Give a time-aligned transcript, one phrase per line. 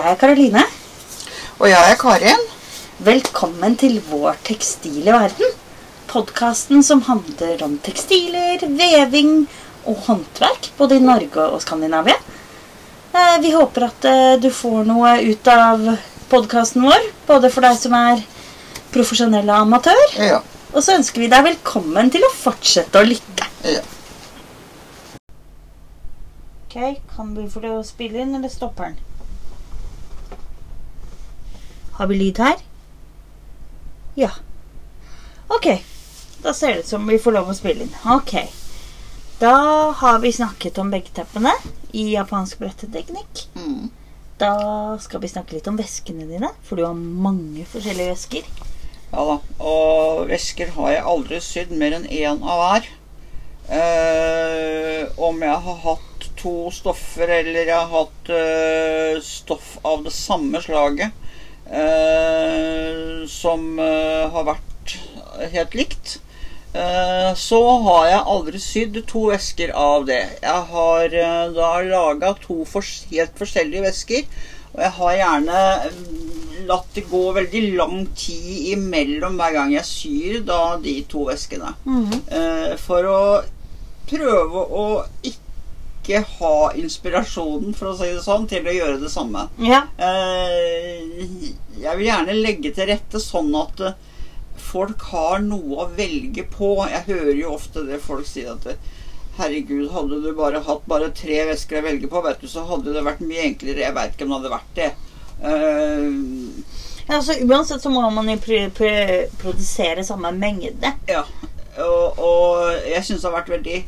[0.00, 0.60] Jeg er Karoline.
[1.60, 2.44] Og jeg er Karin.
[3.04, 5.50] Velkommen til vår tekstile verden.
[6.10, 9.34] Podkasten som handler om tekstiler, veving
[9.88, 12.16] og håndverk både i Norge og Skandinavia.
[13.12, 15.84] Eh, Vi håper at eh, du får noe ut av
[16.32, 18.24] podkasten vår, både for deg som er
[18.94, 20.16] profesjonell og amatør.
[20.16, 20.40] Ja.
[20.72, 23.48] Og så ønsker vi deg velkommen til å fortsette å lytte.
[23.68, 23.84] ja.
[26.70, 28.98] Ok, Kan vi få det å spille inn, eller stopper den?
[32.00, 32.56] Har vi lyd her?
[34.14, 34.30] Ja.
[35.48, 35.66] Ok.
[36.42, 37.92] Da ser det ut som vi får lov å spille inn.
[38.08, 38.38] Ok.
[39.36, 39.52] Da
[40.00, 41.52] har vi snakket om veggteppene
[41.92, 43.44] i japansk bretteteknikk.
[43.52, 43.92] Mm.
[44.40, 44.54] Da
[45.04, 48.48] skal vi snakke litt om veskene dine, for du har mange forskjellige vesker.
[49.12, 49.38] ja da.
[49.60, 52.92] Og vesker har jeg aldri sydd mer enn én av hver.
[53.68, 60.16] Eh, om jeg har hatt to stoffer, eller jeg har hatt eh, stoff av det
[60.16, 61.28] samme slaget
[63.30, 64.96] som eh, har vært
[65.52, 66.16] helt likt,
[66.74, 70.22] eh, så har jeg aldri sydd to vesker av det.
[70.42, 74.26] Jeg har eh, da laga to helt forskjellige vesker,
[74.70, 75.60] og jeg har gjerne
[75.94, 81.26] mm, latt det gå veldig lang tid imellom hver gang jeg syr da de to
[81.30, 81.72] veskene.
[82.30, 83.22] Eh, for å
[84.10, 84.84] prøve å
[85.22, 85.49] ikke
[86.18, 89.46] ha inspirasjonen, for å si det sånn, til å gjøre det samme.
[89.62, 89.84] Ja.
[89.96, 91.12] Eh,
[91.80, 93.94] jeg vil gjerne legge til rette sånn at eh,
[94.60, 96.74] folk har noe å velge på.
[96.90, 98.66] Jeg hører jo ofte det folk sier at
[99.40, 102.92] Herregud, hadde du bare hatt bare tre vesker å velge på, vet du, så hadde
[102.92, 103.86] det vært mye enklere.
[103.86, 104.90] Jeg veit ikke om det hadde vært det.
[105.40, 106.60] Uh,
[107.10, 108.90] Ja, altså, uansett så må man jo pr pr
[109.40, 110.92] produsere samme mengde.
[111.08, 111.24] Ja,
[111.82, 113.78] og, og jeg syns det har vært veldig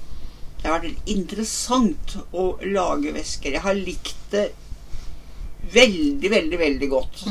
[0.63, 3.57] Det har vært interessant å lage væsker.
[3.57, 4.47] Jeg har likt det
[5.75, 7.25] veldig, veldig, veldig godt.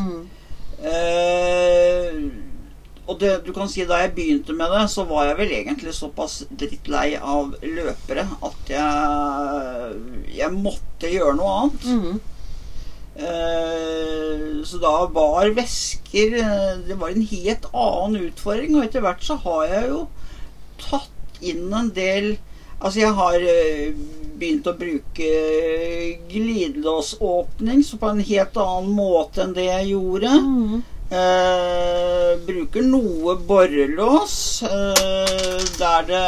[0.82, 2.18] Eh,
[3.12, 5.94] og det, du kan si da jeg begynte med det, så var jeg vel egentlig
[5.98, 9.96] såpass drittlei av løpere at jeg,
[10.38, 11.88] jeg måtte gjøre noe annet.
[11.88, 12.20] Mm.
[13.12, 18.78] Uh, så da var vesker eh, Det var en helt annen utfordring.
[18.78, 20.06] Og etter hvert så har jeg jo
[20.82, 22.36] tatt inn en del
[22.82, 23.92] Altså, jeg har eh,
[24.42, 25.28] begynt å bruke
[26.32, 30.32] glidelåsåpning så på en helt annen måte enn det jeg gjorde.
[30.42, 30.80] Mm.
[31.12, 36.24] Eh, bruker noe borrelås eh, der, det,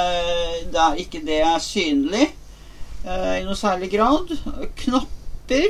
[0.76, 4.36] der ikke det er synlig eh, i noe særlig grad.
[4.84, 5.70] Knapper.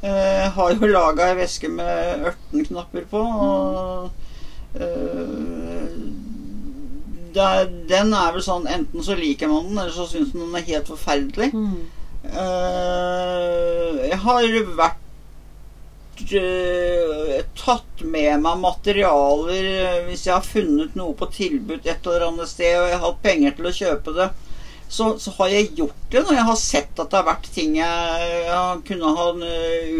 [0.00, 3.20] Eh, har jo laga ei veske med 18 knapper på.
[3.20, 5.89] Og eh, det,
[7.34, 10.68] den er vel sånn Enten så liker man den, eller så syns man den er
[10.68, 11.50] helt forferdelig.
[11.54, 11.80] Mm.
[12.20, 14.98] Uh, jeg har vært
[16.36, 22.28] eh, tatt med meg materialer eh, hvis jeg har funnet noe på tilbud et eller
[22.28, 24.28] annet sted, og jeg har hatt penger til å kjøpe det.
[24.90, 27.76] Så, så har jeg gjort det når jeg har sett at det har vært ting
[27.78, 29.26] jeg, jeg kunne ha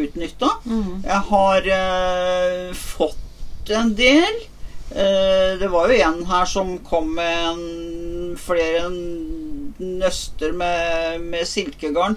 [0.02, 0.48] utnytta.
[0.66, 0.94] Mm.
[1.06, 4.40] Jeg har eh, fått en del.
[4.90, 8.88] Eh, det var jo en her som kom med en, flere
[9.78, 12.16] nøster med, med silkegarn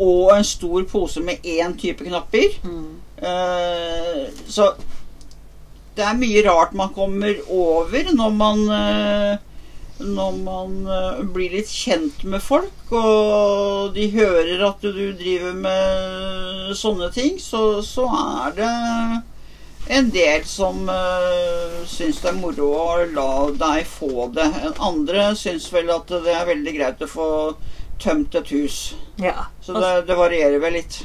[0.00, 2.58] og en stor pose med én type knapper.
[2.62, 2.90] Mhm.
[3.22, 4.72] Eh, så
[5.96, 9.48] det er mye rart man kommer over når man eh,
[10.02, 10.72] når man
[11.30, 17.78] blir litt kjent med folk, og de hører at du driver med sånne ting, så,
[17.86, 18.72] så er det
[19.88, 24.46] en del som uh, syns det er moro å la deg få det.
[24.78, 27.28] Andre syns vel at det er veldig greit å få
[28.02, 28.94] tømt et hus.
[29.22, 29.48] Ja.
[29.62, 31.02] Så det, det varierer vel litt.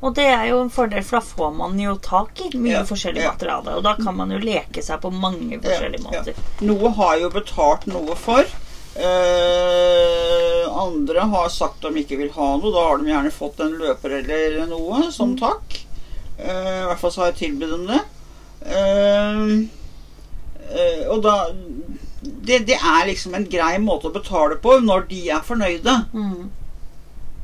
[0.00, 2.84] Og det er jo en fordel, for da får man jo tak i mye Ja,
[2.88, 3.34] forskjellig ja.
[3.34, 3.74] materiale.
[3.76, 6.22] Og da kan man jo leke seg på mange forskjellige Ja, ja.
[6.22, 6.40] måter.
[6.64, 8.48] Noe har jo betalt noe for.
[9.00, 12.72] Eh, andre har sagt de ikke vil ha noe.
[12.72, 15.79] Da har de gjerne fått en løper eller noe som takk.
[16.40, 18.00] Eh, I hvert fall så har jeg tilbudt dem det.
[18.66, 19.42] Eh,
[20.70, 21.36] eh, og da
[22.20, 25.94] det, det er liksom en grei måte å betale på når de er fornøyde.
[26.12, 26.50] Mm.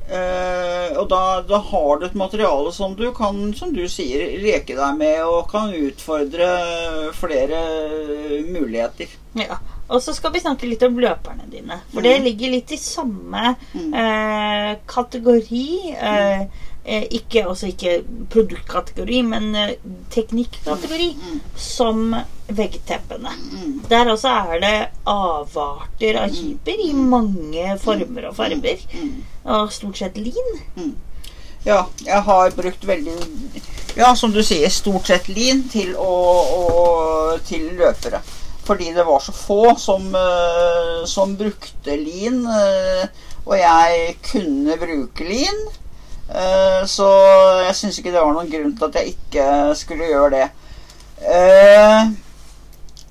[0.06, 4.76] Uh, og da, da har du et materiale som du kan, som du sier, leke
[4.78, 6.50] deg med og kan utfordre
[7.16, 7.62] flere
[8.46, 9.16] muligheter.
[9.34, 9.58] Ja.
[9.88, 11.77] Og så skal vi snakke litt om løperne dine.
[11.93, 13.93] For det ligger litt i samme Mm.
[13.94, 15.94] eh, kategori.
[15.94, 16.41] Eh,
[16.85, 19.71] eh, ikke, også ikke produktkategori, men eh,
[20.11, 21.09] teknikkategori.
[21.23, 21.41] Mm.
[21.56, 22.17] Som
[22.49, 23.31] veggteppene.
[23.53, 23.81] Mm.
[23.88, 28.83] Der også er det avarter av hyper i mange former og farger.
[28.94, 29.23] Mm.
[29.44, 30.94] Og stort sett lin.
[31.67, 33.15] Ja, jeg har brukt veldig
[33.97, 36.11] Ja, som du sier, stort sett lin til, å,
[36.59, 38.21] å, til løpere.
[38.66, 43.06] Fordi det var så få som, eh, som brukte lin, eh,
[43.46, 45.60] og jeg kunne bruke lin.
[46.34, 47.06] Eh, så
[47.62, 50.48] jeg syns ikke det var noen grunn til at jeg ikke skulle gjøre det.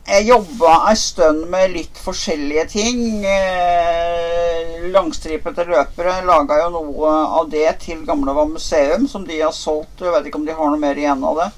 [0.06, 3.24] Jeg jobba ei stund med litt forskjellige ting.
[4.94, 10.04] Langstripete løpere laga jo noe av det til Gamlevann museum, som de har solgt.
[10.04, 11.50] Jeg vet ikke om de har noe mer igjen av det.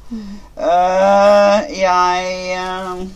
[0.56, 3.10] Eh, jeg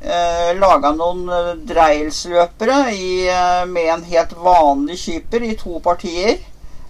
[0.00, 6.38] eh, laga noen dreielsløpere dreilsløpere i, eh, med en helt vanlig kyper i to partier.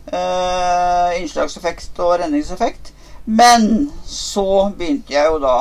[0.07, 2.93] Eh, innslagseffekt og renningseffekt.
[3.27, 5.57] Men så begynte jeg jo da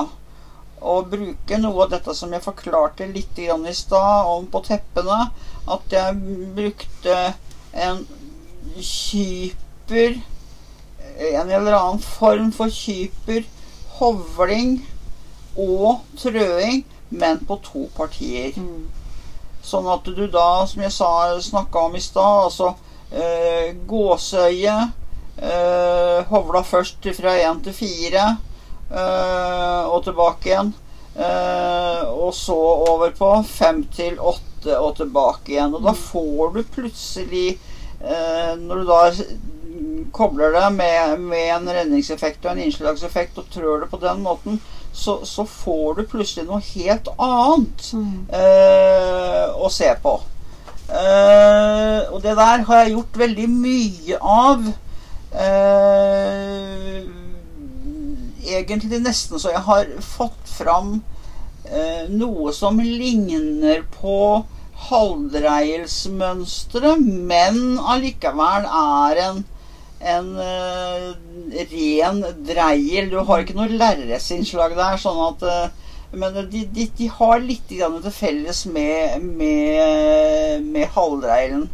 [0.85, 5.31] å bruke noe av dette som jeg forklarte litt i stad om på teppene.
[5.67, 6.13] At jeg
[6.55, 7.33] brukte
[7.73, 8.05] en
[8.81, 10.21] kyper
[11.15, 13.45] En eller annen form for kyper,
[13.99, 14.81] hovling
[15.55, 18.55] og trøing, men på to partier.
[19.65, 21.11] Sånn at du da, som jeg sa,
[21.41, 22.73] snakka om i stad, altså
[23.11, 24.75] eh, gåseøye
[25.41, 28.25] eh, Hovla først fra én til fire
[28.91, 30.73] eh, og tilbake igjen.
[31.15, 32.57] Eh, og så
[32.91, 35.73] over på fem til åtte og tilbake igjen.
[35.77, 37.47] Og da får du plutselig
[38.01, 39.01] eh, Når du da
[40.15, 44.59] kobler det med, med en redningseffekt og en innslagseffekt og trør det på den måten,
[44.95, 47.93] så, så får du plutselig noe helt annet
[48.31, 50.21] eh, å se på.
[50.85, 54.59] Eh, og det der har jeg gjort veldig mye av.
[55.35, 57.03] Eh,
[58.45, 61.01] egentlig nesten så jeg har fått fram
[61.65, 64.45] eh, noe som ligner på
[64.85, 69.45] halvdreielsmønsteret, men allikevel er en,
[70.05, 71.07] en uh,
[71.71, 73.09] ren dreiel.
[73.09, 75.85] Du har ikke noe lerretsinnslag der, sånn at uh,
[76.15, 81.65] men de, de, de har litt grann til felles med, med, med halvdreilen.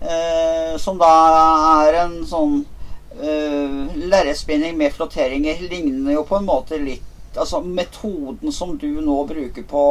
[0.00, 1.08] Eh, som da
[1.84, 2.62] er en sånn
[3.20, 5.60] uh, lerretspinning med flotteringer.
[5.68, 7.06] Ligner jo på en måte litt
[7.38, 9.82] Altså metoden som du nå bruker på,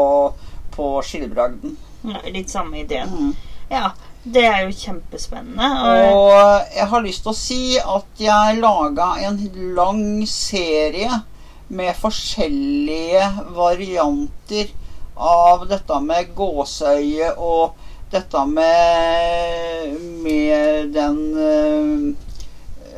[0.75, 1.77] på skillbragden.
[2.03, 3.13] Ja, litt samme ideen.
[3.13, 3.29] Mm.
[3.71, 3.93] Ja,
[4.23, 5.67] det er jo kjempespennende.
[5.81, 9.39] Og, Og jeg har lyst til å si at jeg laga en
[9.77, 11.21] lang serie
[11.69, 13.23] med forskjellige
[13.55, 14.71] varianter
[15.15, 17.75] av dette med gåseøye og
[18.11, 19.95] dette med,
[20.25, 22.15] med den øh,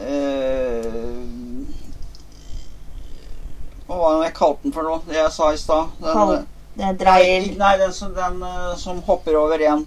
[0.07, 1.65] øh,
[3.87, 5.01] Hva var det jeg kalte den for noe?
[5.09, 5.89] Det jeg sa i stad?
[6.77, 6.95] Den-
[7.81, 9.83] den, som, den øh, som hopper over én.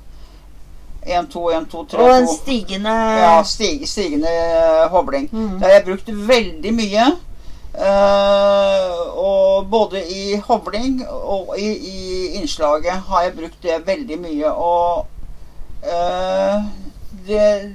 [1.07, 5.29] Én, to, én, to, tre, Og en stigende Ja, stig, stigende eh, hobling.
[5.33, 5.59] Mm.
[5.59, 7.07] Det har jeg brukt veldig mye.
[7.75, 14.53] Uh, og både i hobling og i, i innslaget har jeg brukt det veldig mye.
[14.53, 15.07] Og
[15.83, 16.63] uh,
[17.27, 17.75] det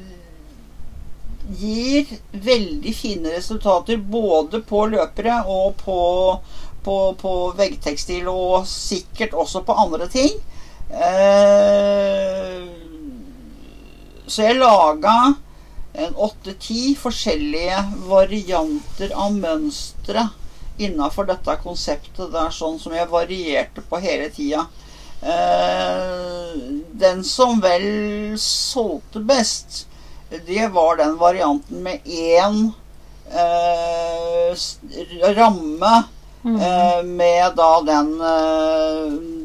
[1.60, 6.00] gir veldig fine resultater både på løpere og på,
[6.84, 10.40] på, på veggtekstil, og sikkert også på andre ting.
[10.90, 12.79] Eh,
[14.30, 15.16] så jeg laga
[16.00, 20.28] en åtte-ti forskjellige varianter av mønstre
[20.80, 24.68] innafor dette konseptet der, sånn som jeg varierte på hele tida.
[25.20, 26.54] Eh,
[27.02, 29.88] den som vel solgte best,
[30.30, 32.70] det var den varianten med én
[33.34, 34.56] eh,
[35.36, 36.06] ramme
[36.44, 36.56] Mm.
[36.62, 38.18] eh, med da den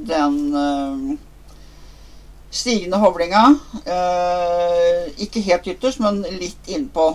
[0.07, 1.19] den
[2.54, 3.44] stigende hovlinga.
[3.84, 7.14] Eh, ikke helt ytterst, men litt innpå.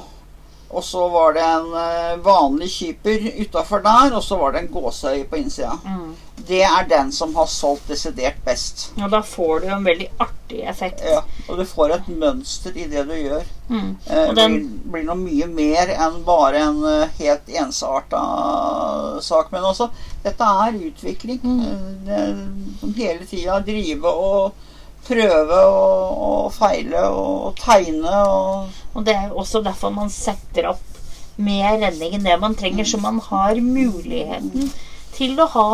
[0.69, 4.73] Og så var det en eh, vanlig kyper utafor der, og så var det en
[4.73, 5.71] gåseøye på innsida.
[5.85, 6.11] Mm.
[6.49, 8.91] Det er den som har solgt desidert best.
[9.01, 11.01] Og da får du en veldig artig effekt.
[11.05, 13.49] Ja, og du får et mønster i det du gjør.
[13.69, 13.89] Mm.
[14.05, 16.79] Eh, den- blir, blir noe mye mer enn bare en
[17.17, 18.21] helt ensarta
[19.25, 19.51] sak.
[19.51, 19.89] Men altså,
[20.23, 21.41] dette er utvikling.
[21.43, 22.01] Mm.
[22.05, 22.23] Det,
[23.01, 24.65] hele tida drive og
[25.07, 30.85] prøve og, og feile og, tegne og Og det er også derfor man setter opp
[31.39, 34.71] mer renning enn det man trenger, så man har muligheten
[35.15, 35.67] til å ha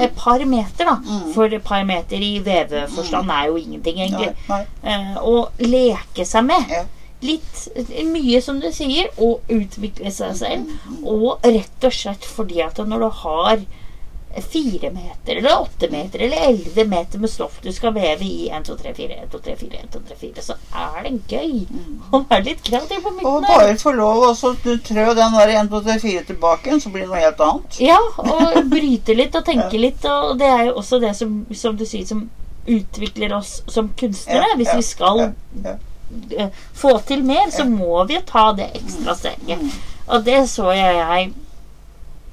[0.00, 0.96] et par meter, da.
[1.00, 1.26] Mm.
[1.34, 4.32] For et par meter i veveforstand er jo ingenting, egentlig.
[4.48, 4.96] nei, nei.
[5.20, 6.72] å leke seg med.
[6.72, 6.86] ja.
[7.20, 7.66] Litt
[8.08, 10.70] mye, som du sier, og utvikle seg selv.
[11.04, 13.66] Og rett og slett fordi at når du har
[14.30, 18.64] fire meter eller åtte meter eller elleve meter med stoff du skal veve i 1,
[18.66, 21.56] 2, 3, 4, 1, 2, 3, 4, 1, 2, 3, 4, så er det gøy
[22.14, 25.72] å være litt kreativ på midten Og bare få lov å trø den der 1,
[25.72, 27.80] 2, 3, 4 tilbake, så blir det noe helt annet.
[27.82, 30.06] Ja, og bryte litt og tenke litt.
[30.06, 32.28] Og det er jo også det som, som du sier, som
[32.70, 34.54] utvikler oss som kunstnere.
[34.60, 39.80] Hvis vi skal eh, få til mer, så må vi jo ta det ekstra steget.
[40.10, 41.32] Og det så jeg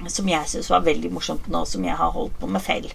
[0.05, 2.89] som jeg syns var veldig morsomt nå som jeg har holdt på med feil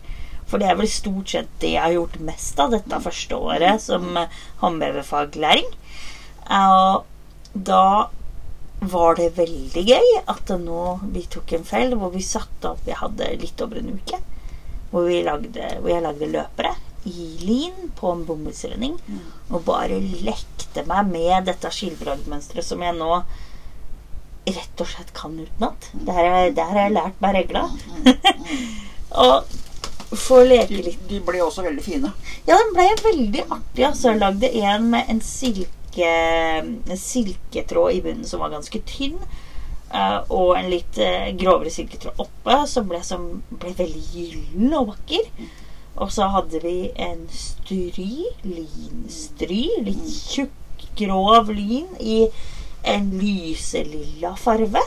[0.47, 3.83] For det er vel stort sett det jeg har gjort mest av dette første året
[3.83, 5.67] som eh.
[6.53, 7.05] Og
[7.53, 7.85] da
[8.83, 12.99] var det veldig gøy at nå vi tok en fell hvor vi satte opp Jeg
[12.99, 14.19] hadde litt over en uke.
[14.91, 16.75] Hvor, vi lagde, hvor jeg lagde løpere
[17.09, 18.99] i lin på en bomullsrenning.
[19.51, 23.23] Og bare lekte meg med dette skilbragdmønsteret som jeg nå
[24.47, 25.91] rett og slett kan utenat.
[26.07, 27.67] Der, er- der har jeg lært meg regla.
[29.25, 31.05] og få leke litt.
[31.09, 32.11] de ble også veldig fine.
[32.49, 33.87] Ja, den ble veldig artig.
[33.87, 34.11] Altså.
[34.11, 39.19] Jeg lagde en med en silke en silketråd i bunnen som var ganske tynn.
[39.93, 44.95] Uh, og en litt uh, grovere silketråd oppe, som ble, som ble veldig gyllen og
[44.95, 45.27] vakker.
[46.01, 52.23] Og så hadde vi en stry, linstry, litt tjukk, grov lin i
[52.85, 54.81] en lyselilla farve.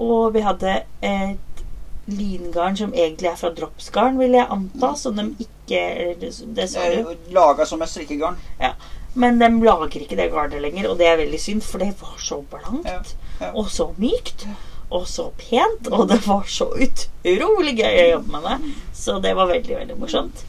[0.00, 1.64] Og vi hadde et
[2.10, 7.18] lingarn som egentlig er fra dropsgarn, vil jeg anta, som de ikke det- Det.
[7.32, 8.36] Laga som et strikkegarn.
[8.60, 8.72] Ja.
[9.14, 12.16] Men de lager ikke det garnet lenger, og det er veldig synd, for det var
[12.18, 12.86] så blankt.
[12.86, 13.02] Ja,
[13.40, 13.52] ja.
[13.54, 14.46] Og så mykt.
[14.90, 15.86] Og så pent.
[15.92, 18.74] Og det var så utrolig gøy å jobbe med det.
[18.94, 20.44] Så det var veldig, veldig morsomt.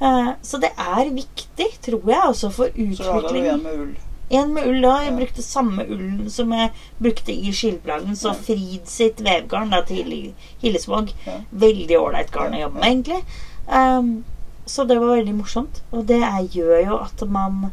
[0.00, 3.78] Eh, Så det er viktig, tror jeg, også for Så lager du igjen en med
[3.80, 3.96] ull.
[4.30, 4.96] En med ull da.
[5.04, 8.16] Jeg brukte samme ullen som jeg brukte i skilplaggen.
[8.18, 11.12] Så Frid sitt vevgarn da, til Hillesvåg.
[11.50, 13.22] Veldig ålreit garn å jobbe med, egentlig.
[13.66, 14.24] Um,
[14.66, 15.82] så det var veldig morsomt.
[15.92, 17.70] Og det er, gjør jo at man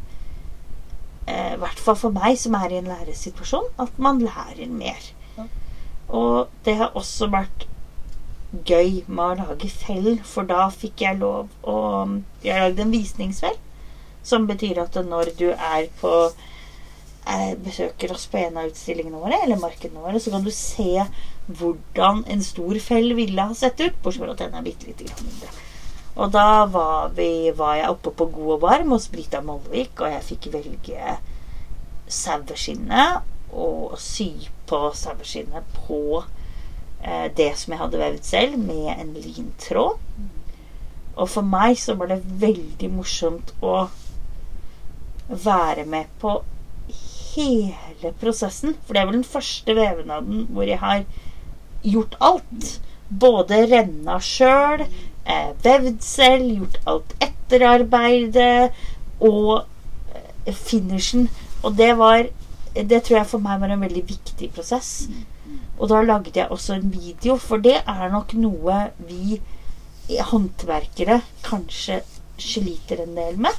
[1.25, 5.11] eh, I hvert fall for meg som er i en læresituasjon, at man lærer mer.
[6.13, 7.65] Og det har også vært
[8.53, 11.77] gøy med å lage fell, for da fikk jeg lov å
[12.43, 13.55] Jeg lagde en visningsfell,
[14.23, 16.13] som betyr at når du er på
[17.27, 21.05] eh, besøker oss på en av utstillingene våre, eller markedene våre, så kan du se
[21.47, 25.09] hvordan en stor fell ville ha sett ut, bortsett fra at den er bitte lite
[25.09, 25.51] grann mindre.
[26.13, 30.13] Og da var, vi, var jeg oppe på God og varm hos Brita Molvik, og
[30.13, 31.17] jeg fikk velge
[32.11, 34.29] saueskinnet og sy
[34.69, 36.21] på saueskinnet på
[37.01, 39.97] eh, det som jeg hadde vevd selv, med en lintråd.
[41.13, 43.83] Og for meg så var det veldig morsomt å
[45.43, 46.39] være med på
[47.35, 48.77] hele prosessen.
[48.83, 51.03] For det er vel den første vevnaden hvor jeg har
[51.83, 52.69] gjort alt.
[53.09, 54.85] Både renna sjøl,
[55.25, 58.71] eh, vevd selv, gjort alt etterarbeidet
[59.19, 59.65] og
[60.13, 61.29] eh, finishen.
[61.63, 62.25] Og det var
[62.73, 65.05] Det tror jeg for meg var en veldig viktig prosess.
[65.77, 69.37] Og da lagde jeg også en video, for det er nok noe vi
[70.09, 71.99] håndverkere kanskje
[72.41, 73.53] sliter en del med.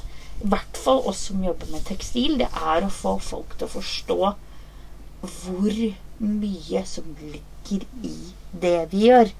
[0.45, 2.37] I hvert fall oss som jobber med tekstil.
[2.41, 4.19] Det er å få folk til å forstå
[5.25, 5.79] hvor
[6.21, 8.13] mye som ligger i
[8.61, 9.31] det vi gjør.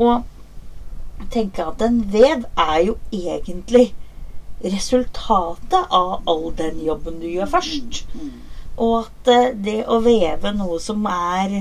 [0.00, 3.90] Og tenke at en vev er jo egentlig
[4.64, 8.04] resultatet av all den jobben du gjør først.
[8.80, 11.60] Og at eh, det å veve noe som er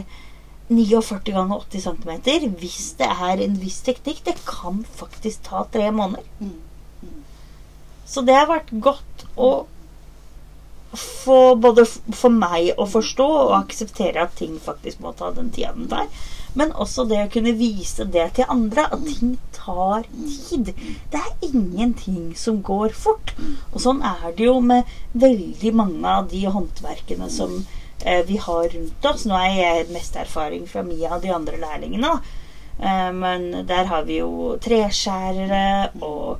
[0.72, 5.92] 49 ganger 80 cm, hvis det er en viss teknikk, det kan faktisk ta tre
[5.92, 6.24] måneder.
[8.06, 9.52] Så det har vært godt å
[10.94, 15.74] få både for meg å forstå og akseptere at ting faktisk må ta den tida
[15.74, 16.10] den tar.
[16.54, 20.70] Men også det å kunne vise det til andre, at ting tar tid.
[21.10, 23.34] Det er ingenting som går fort.
[23.72, 27.56] Og sånn er det jo med veldig mange av de håndverkene som
[28.06, 29.26] eh, vi har rundt oss.
[29.26, 32.14] Nå er jeg mest erfaring fra Mia og de andre lærlingene.
[32.78, 36.38] Eh, men der har vi jo treskjærere og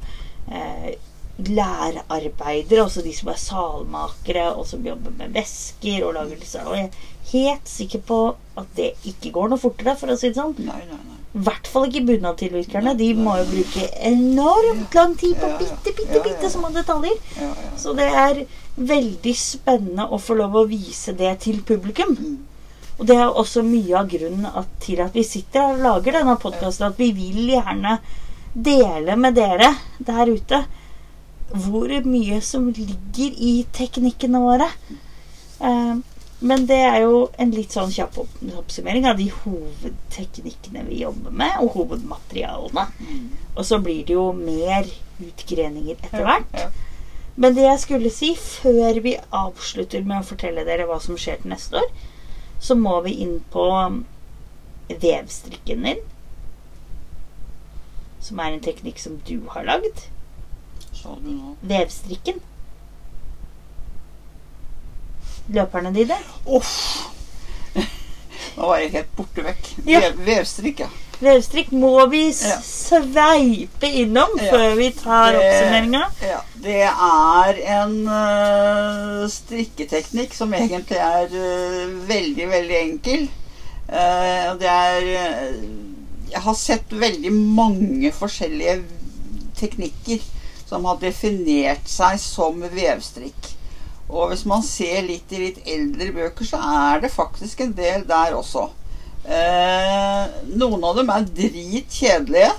[0.52, 0.94] eh,
[1.38, 6.62] lærarbeidere, altså de som er salmakere, og som jobber med vesker og lager disse.
[6.62, 8.20] Og jeg er helt sikker på
[8.60, 10.54] at det ikke går noe fortere, for å si det sånn.
[10.62, 11.20] Nei, nei, nei.
[11.34, 12.94] I hvert fall ikke bunadtilvirkerne.
[12.94, 17.18] De må jo bruke enormt lang tid på bitte, bitte, bitte små detaljer.
[17.40, 17.72] Ja, ja.
[17.82, 18.44] Så det er
[18.78, 22.14] veldig spennende å få lov å vise det til publikum.
[23.00, 26.20] Og det er også mye av grunnen at, til at vi sitter her og lager
[26.20, 26.92] denne podkasten.
[26.92, 27.98] At vi vil gjerne
[28.54, 30.62] dele med dere der ute
[31.52, 34.70] hvor mye som ligger i teknikkene våre.
[35.60, 35.96] Eh,
[36.44, 41.54] Men det er jo en litt sånn kjapp oppsummering av de hovedteknikkene vi jobber med,
[41.64, 42.84] og hovedmaterialene.
[43.56, 44.84] Og så blir det jo mer
[45.24, 46.74] utgreninger etter hvert.
[47.38, 51.40] Men det jeg skulle si før vi avslutter med å fortelle dere hva som skjer
[51.42, 51.88] til neste år,
[52.60, 53.64] så må vi inn på
[54.90, 56.04] vevstrikken din.
[58.20, 60.10] Som er en teknikk som du har lagd.
[61.62, 62.40] Vevstrikken.
[65.54, 66.18] Løperne dine.
[66.46, 66.74] Uff!
[68.56, 69.72] Nå var jeg helt borte vekk.
[69.88, 70.00] Ja.
[70.06, 70.90] Vev, vevstrikk, ja.
[71.24, 72.58] Vevstrikk må vi Ja.
[72.64, 74.50] sveipe innom Ja.
[74.52, 76.04] før vi tar oppsummeringa.
[76.22, 83.30] Ja, det er en uh, strikketeknikk som egentlig er uh, veldig, veldig enkel.
[83.90, 85.02] Uh, det er
[86.34, 88.80] Jeg har sett veldig mange forskjellige
[89.60, 90.24] teknikker
[90.74, 93.54] som har definert seg som vevstrikk.
[94.10, 98.06] Og hvis man ser litt i litt eldre bøker, så er det faktisk en del
[98.10, 98.68] der også.
[99.24, 100.24] Eh,
[100.60, 102.52] noen av dem er dritkjedelige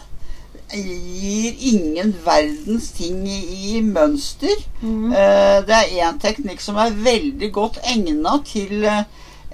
[0.74, 4.62] gir ingen verdens ting i, mønster.
[4.80, 5.12] Mm.
[5.12, 9.04] Eh, det er én teknikk som er veldig godt egna til eh,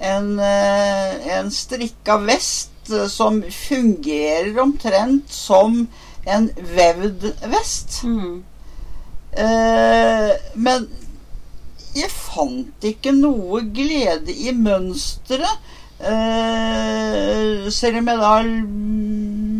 [0.01, 5.83] en, eh, en strikka vest eh, som fungerer omtrent som
[6.25, 8.03] en vevd vest.
[8.07, 8.43] Mhm.
[9.31, 10.87] Eh, men
[11.95, 15.69] jeg fant ikke noe glede i mønsteret.
[16.01, 18.33] Eh, selv om jeg da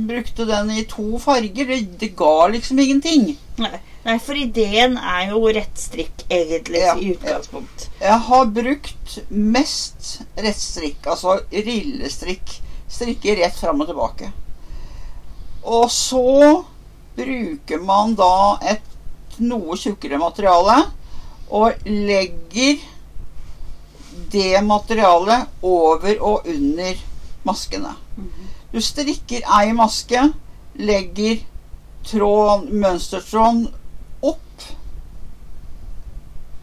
[0.09, 1.71] brukte den i to farger.
[1.71, 3.33] Det, det ga liksom ingenting.
[3.61, 3.77] Nei.
[4.01, 7.83] Nei, for ideen er jo rettstrikk, egentlig, Ja, i utgangspunkt.
[8.01, 12.55] Jeg har brukt mest rettstrikk, altså rillestrikk.
[12.91, 14.31] Strikke rett fram og tilbake.
[15.61, 16.63] Og så
[17.15, 18.90] bruker man da et
[19.41, 20.77] noe tjukkere materiale
[21.51, 22.81] og legger
[24.31, 26.99] det materialet over og under
[27.47, 27.93] maskene.
[28.71, 30.21] Du strikker ei maske,
[30.79, 31.41] legger
[32.07, 33.65] tråd, mønstertråden
[34.21, 34.47] opp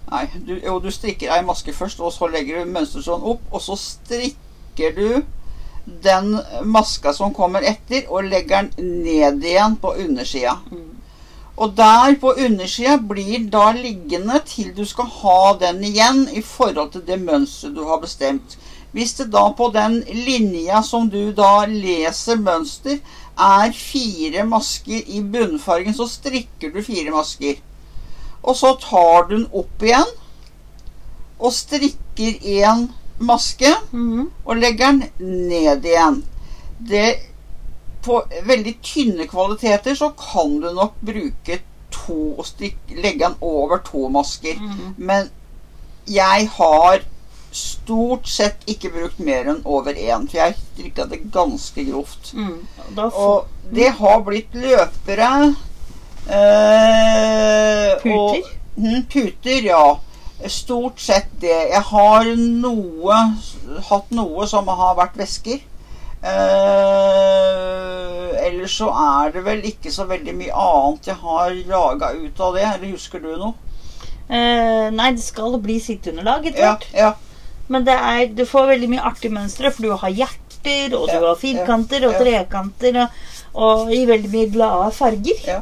[0.09, 3.61] Nei, du, jo, du strikker ei maske først, og så legger du mønstertråden opp, og
[3.61, 5.19] så strikker du
[6.05, 6.31] den
[6.65, 10.57] maska som kommer etter, og legger den ned igjen på undersida.
[11.59, 16.93] Og der på undersida blir da liggende til du skal ha den igjen i forhold
[16.95, 18.55] til det mønsteret du har bestemt.
[18.93, 23.01] Hvis det da på den linja som du da leser mønster,
[23.39, 27.59] er fire masker i bunnfargen, så strikker du fire masker.
[28.43, 30.15] Og så tar du den opp igjen
[31.39, 34.31] og strikker én maske Mhm.
[34.47, 35.03] og legger den
[35.49, 36.25] ned igjen.
[36.89, 37.15] Det,
[38.09, 41.61] på veldig tynne kvaliteter så kan du nok bruke
[41.95, 44.59] to stykk, legge den over to masker.
[44.61, 44.95] Mhm.
[44.97, 45.31] Men
[46.09, 47.05] jeg har
[47.53, 52.33] stort sett ikke brukt mer enn over én, for jeg strikka det ganske grovt.
[52.35, 52.67] Mm.
[53.09, 55.31] Og det har blitt løpere
[56.29, 58.19] eh, Puter?
[58.19, 58.37] Og,
[58.77, 59.97] hm, puter, ja.
[60.47, 61.57] Stort sett det.
[61.73, 63.17] Jeg har noe
[63.89, 65.65] hatt noe som har vært vesker.
[66.23, 68.09] Eh,
[68.49, 72.55] ellers så er det vel ikke så veldig mye annet jeg har laga ut av
[72.59, 72.67] det.
[72.75, 73.55] Eller husker du noe?
[74.29, 76.87] Uh, nei, det skal bli sitteunderlag etter hvert.
[76.93, 77.15] ja.
[77.69, 81.27] Men det er, du får veldig mye artige mønstre, for du har hjerter, og du
[81.27, 82.21] har firkanter og ja.
[82.23, 83.09] trekanter, og,
[83.53, 85.43] og i veldig mye glade farger.
[85.45, 85.59] Ja.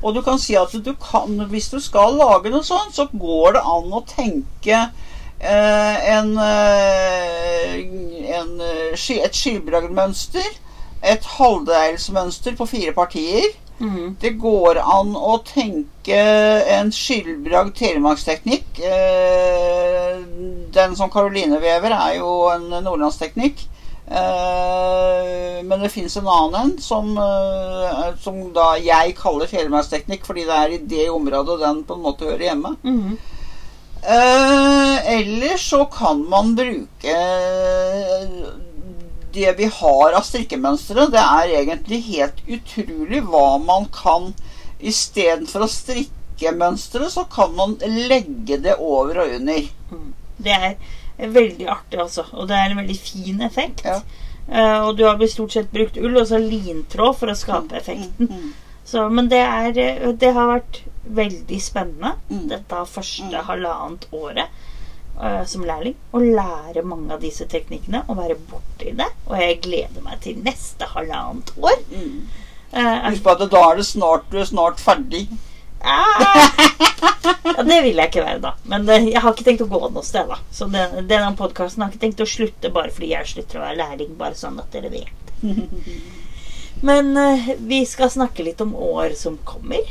[0.00, 3.58] Og du kan si at du kan, hvis du skal lage noe sånt, så går
[3.58, 4.84] det an å tenke
[5.40, 7.74] en, eh,
[8.36, 10.50] en, eh, et skilbragdmønster.
[11.02, 13.48] Et halvdeilsmønster på fire partier.
[13.80, 14.16] Mhm.
[14.20, 16.18] Det går an å tenke
[16.68, 18.80] en skillbragd telemarksteknikk.
[18.84, 20.20] Eh,
[20.72, 23.66] den som Karoline vever, er jo en nordlandsteknikk.
[24.10, 30.44] Eh, men det fins en annen en som, eh, som da jeg kaller telemarksteknikk, fordi
[30.44, 32.76] det er i det området den på en måte hører hjemme.
[32.84, 33.39] Mm Eh,
[34.02, 37.16] ellers så kan man bruke
[39.32, 41.08] det vi har av strikkemønstre.
[41.12, 44.32] Det er egentlig helt utrolig hva man kan
[44.80, 47.74] Istedenfor å strikke mønsteret, så kan man
[48.08, 49.66] legge det over og under.
[50.40, 50.78] Det er
[51.20, 52.24] veldig artig, altså.
[52.32, 53.84] Og det er en veldig fin effekt.
[53.84, 53.98] Ja.
[54.48, 58.32] Uh, og du har stort sett brukt ull og så lintråd for å skape effekten.
[58.32, 58.54] Mm.
[58.88, 62.48] Så, men det, er, eh, det har vært veldig spennende Mm.
[62.48, 63.44] dette første Mm.
[63.46, 64.48] halvannet året
[65.20, 65.94] uh, som lærling.
[66.12, 69.08] Å lære mange av disse teknikkene og være borti det.
[69.26, 71.76] Og jeg gleder meg til neste halvannet år.
[71.90, 72.26] Mm.
[72.72, 75.26] Eh, Husk på at da er det snart, du er snart ferdig.
[75.82, 76.52] Ah!
[77.44, 78.52] Ja, det vil jeg ikke være, da.
[78.64, 80.36] Men eh, jeg har ikke tenkt å gå noe sted, da.
[80.52, 83.76] Så den, denne podkasten har ikke tenkt å slutte bare fordi jeg slutter å være
[83.80, 85.32] lærling, bare sånn at dere vet.
[86.86, 87.10] Men
[87.66, 89.82] vi skal snakke litt om år som kommer.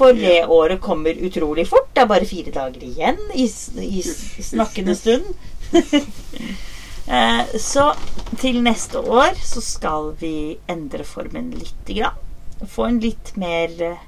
[0.00, 1.90] For det året kommer utrolig fort.
[1.92, 3.44] Det er bare fire dager igjen i,
[3.84, 4.02] i
[4.50, 5.30] snakkende stund.
[7.10, 7.88] Eh, Så
[8.38, 12.20] til neste år så skal vi endre formen lite grann.
[12.70, 14.04] Få en litt mer eh,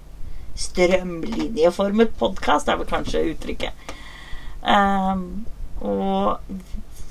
[0.54, 3.92] strømlinjeformet podkast, er vel kanskje uttrykket.
[4.62, 5.24] Um,
[5.82, 6.38] og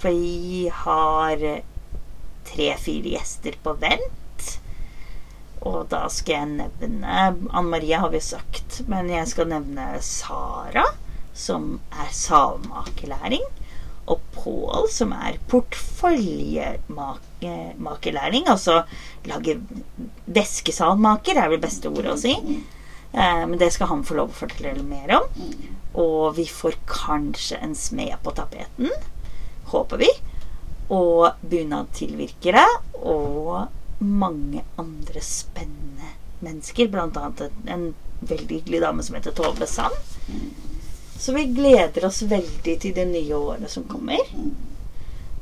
[0.06, 1.44] vi har
[2.48, 4.21] tre-fire gjester på vent.
[5.62, 7.08] Og da skal jeg nevne
[7.54, 10.86] Anne Marie har vi sagt, men jeg skal nevne Sara,
[11.38, 13.44] som er salmakerlæring.
[14.10, 18.48] Og Pål, som er portføljemakerlæring.
[18.50, 18.84] Altså
[19.30, 19.62] lage
[20.26, 22.34] væskesalmaker, er vel beste ordet å si.
[23.14, 25.26] Eh, men det skal han få lov å fortelle mer om.
[26.02, 28.90] Og vi får kanskje en smed på tapeten.
[29.72, 30.12] Håper vi.
[30.92, 32.66] Og bunadtilvirkere.
[33.06, 33.70] Og
[34.02, 36.12] mange andre spennende
[36.42, 36.90] mennesker.
[36.94, 39.96] Blant annet en veldig hyggelig dame som heter Tove Sand.
[41.22, 44.22] Så vi gleder oss veldig til det nye året som kommer.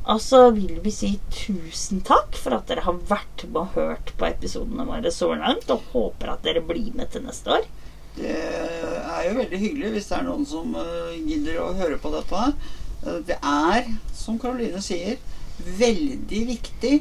[0.09, 4.13] Og så vil vi si tusen takk for at dere har vært med og hørt
[4.17, 7.67] på episodene våre så langt, og håper at dere blir med til neste år.
[8.17, 12.11] Det er jo veldig hyggelig hvis det er noen som eh, gidder å høre på
[12.15, 12.47] dette.
[13.05, 15.19] Eh, Det er, som Karoline sier,
[15.79, 16.95] veldig viktig.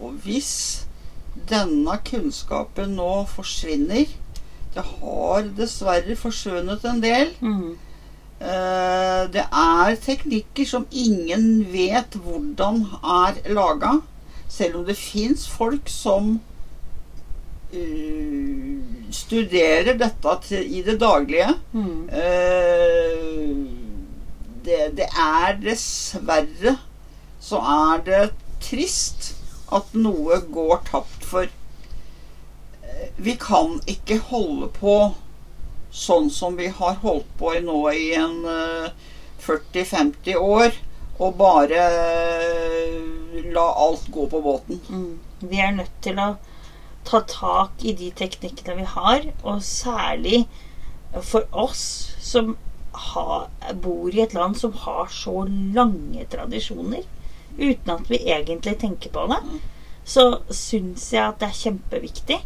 [0.00, 0.52] Og hvis
[1.50, 4.06] denne kunnskapen nå forsvinner
[4.74, 7.32] Det har dessverre forsvunnet en del.
[7.42, 7.72] Mm.
[8.40, 13.96] Eh, Det er teknikker som ingen vet hvordan er laga.
[14.48, 16.36] Selv om det fins folk som
[17.72, 18.78] eh,
[19.10, 21.50] studerer dette i det daglige.
[21.72, 22.08] Mm.
[22.08, 23.50] Eh,
[24.64, 26.76] det, det er dessverre
[27.40, 28.24] så er det
[28.60, 29.32] trist
[29.72, 31.48] at noe går tapt for
[32.82, 34.96] eh, Vi kan ikke holde på
[35.90, 38.92] sånn som vi har holdt på i nå i en eh,
[39.40, 40.76] 40-50 år,
[41.20, 44.80] og bare eh, la alt gå på båten.
[44.88, 45.18] Mm.
[45.40, 46.34] Vi er nødt til å
[47.08, 50.44] ta tak i de teknikkene vi har, og særlig
[51.26, 51.82] for oss
[52.22, 52.54] som
[52.92, 53.48] har,
[53.82, 57.06] bor i et land som har så lange tradisjoner,
[57.58, 59.40] uten at vi egentlig tenker på det,
[60.04, 62.40] så syns jeg at det er kjempeviktig.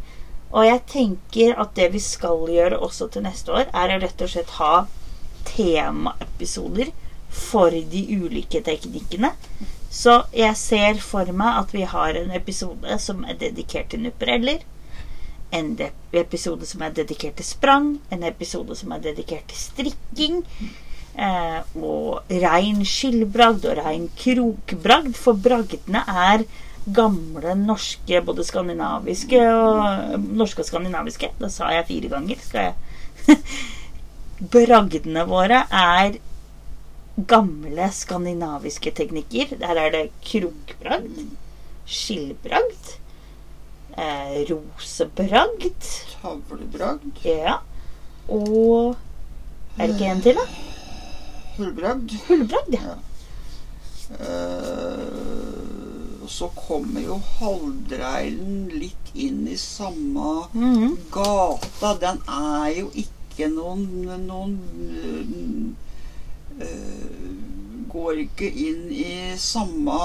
[0.55, 4.23] Og jeg tenker at det vi skal gjøre også til neste år, er å rett
[4.23, 4.75] og slett ha
[5.49, 6.93] temaepisoder
[7.35, 9.33] for de ulike teknikkene.
[9.95, 14.63] Så jeg ser for meg at vi har en episode som er dedikert til nuppereller.
[15.55, 15.75] En
[16.13, 17.93] episode som er dedikert til sprang.
[18.11, 20.41] En episode som er dedikert til strikking.
[21.15, 25.15] Eh, og rein skillbragd og rein krokbragd.
[25.19, 26.47] For bragdene er
[26.93, 31.31] gamle norske, både skandinaviske og Norske og skandinaviske.
[31.41, 32.43] Da sa jeg fire ganger.
[32.45, 33.39] Skal jeg
[34.53, 36.19] Bragdene våre er
[37.31, 39.55] gamle skandinaviske teknikker.
[39.63, 41.23] Der er det krokbragd,
[41.87, 42.91] skillbragd,
[43.97, 45.71] eh, rosebragd
[46.21, 47.59] Tavlebragd, Ja.
[48.29, 48.97] Og
[49.79, 50.45] Er det ikke en til, da?
[51.57, 52.13] hullbragd.
[52.29, 52.95] Hullbragd, ja.
[54.21, 55.74] Eh,
[56.25, 60.95] Og så kommer jo halvdreilen litt inn i samme Mhm.
[61.13, 61.91] gata.
[62.01, 63.85] Den er jo ikke noen,
[64.27, 65.77] noen
[66.61, 69.99] øh, Går ikke inn i samme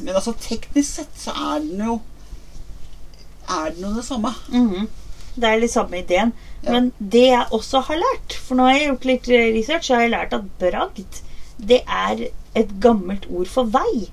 [0.00, 1.98] Men altså teknisk sett så er den jo
[3.48, 4.32] Er den jo det samme.
[4.52, 4.88] Mhm.
[5.38, 6.32] Det er litt samme ideen.
[6.64, 6.72] Ja.
[6.74, 10.00] Men det jeg også har lært, for nå har jeg gjort litt research, så har
[10.02, 11.20] jeg lært at bragd,
[11.58, 14.08] det er et gammelt ord for vei.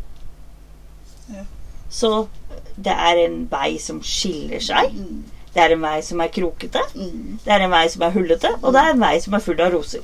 [1.34, 1.44] Ja.
[1.90, 2.28] Så
[2.76, 4.92] det er en vei som skiller seg.
[4.94, 5.24] Mm,
[5.56, 6.82] Det er en vei som er krokete.
[6.96, 7.40] mm.
[7.46, 9.62] Det er en vei som er hullete, og det er en vei som er full
[9.62, 10.02] av roser.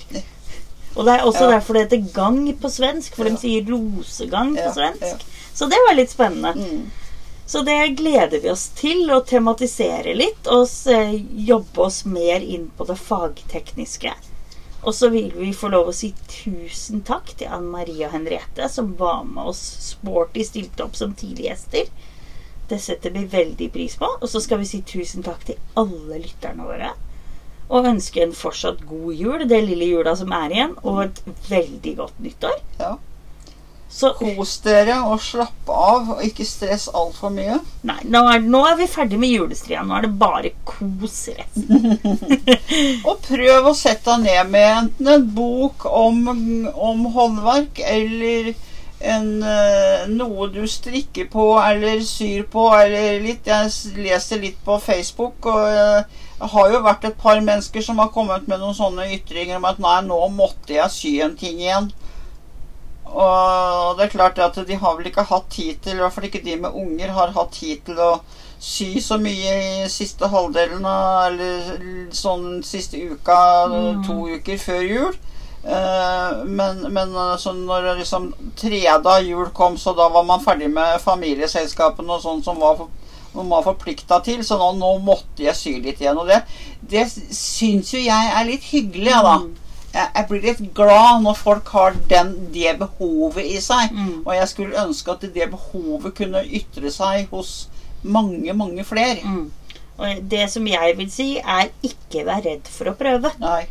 [0.96, 1.52] Og det er også Ja.
[1.58, 3.32] derfor det heter gang på svensk, for Ja.
[3.32, 5.26] de sier rosegang på svensk.
[5.54, 6.54] Så det var litt spennende.
[6.56, 6.92] Mm.
[7.46, 10.68] Så det gleder vi oss til å tematisere litt og
[11.36, 14.14] jobbe oss mer inn på det fagtekniske.
[14.82, 18.66] Og så vil vi få lov å si tusen takk til Anne Marie og Henriette,
[18.70, 21.92] som var med oss sporty stilte opp som tidlige gjester.
[22.72, 24.10] Det setter vi veldig pris på.
[24.18, 26.96] Og så skal vi si tusen takk til alle lytterne våre.
[27.72, 31.96] Og ønske en fortsatt god jul, det lille jula som er igjen, og et veldig
[32.02, 32.58] godt nyttår.
[32.82, 32.96] Ja.
[33.92, 37.58] Så Kos dere og slapp av, og ikke stress altfor mye.
[37.88, 39.84] nei, nå er, nå er vi ferdig med julestria.
[39.84, 42.00] Nå er det bare kos resten.
[43.10, 46.24] Og prøv å sette deg ned med enten en bok om,
[46.72, 48.54] om håndverk eller
[49.02, 54.78] en, eh, noe du strikker på eller syr på, eller litt Jeg leser litt på
[54.80, 58.78] Facebook, og eh, det har jo vært et par mennesker som har kommet med noen
[58.78, 61.92] sånne ytringer om at nei, nå måtte jeg sy en ting igjen.
[63.12, 66.30] Og det er klart at de har vel ikke hatt tid til, i hvert fall
[66.30, 68.14] ikke de med unger, har hatt tid til å
[68.62, 73.42] sy så mye i siste halvdelen av Eller sånn siste uka,
[74.06, 75.20] to uker før jul.
[75.62, 80.72] Eh, men men eh, så når liksom tredje jul kom, så da var man ferdig
[80.74, 82.88] med familieselskapene og sånn som var
[83.34, 86.20] man var forplikta til, så nå, nå måtte jeg sy litt igjen.
[86.20, 86.42] Og det,
[86.82, 89.38] det syns jo jeg er litt hyggelig, ja, da.
[89.94, 93.92] Jeg, blir litt glad når folk har den, det behovet i seg.
[93.92, 94.22] Mm.
[94.26, 97.68] Og jeg skulle ønske at det behovet kunne ytre seg hos
[98.04, 99.20] mange, mange flere.
[99.26, 99.52] Mm.
[100.02, 103.34] Og det som jeg vil si, er ikke vær redd for å prøve.
[103.44, 103.66] Nei.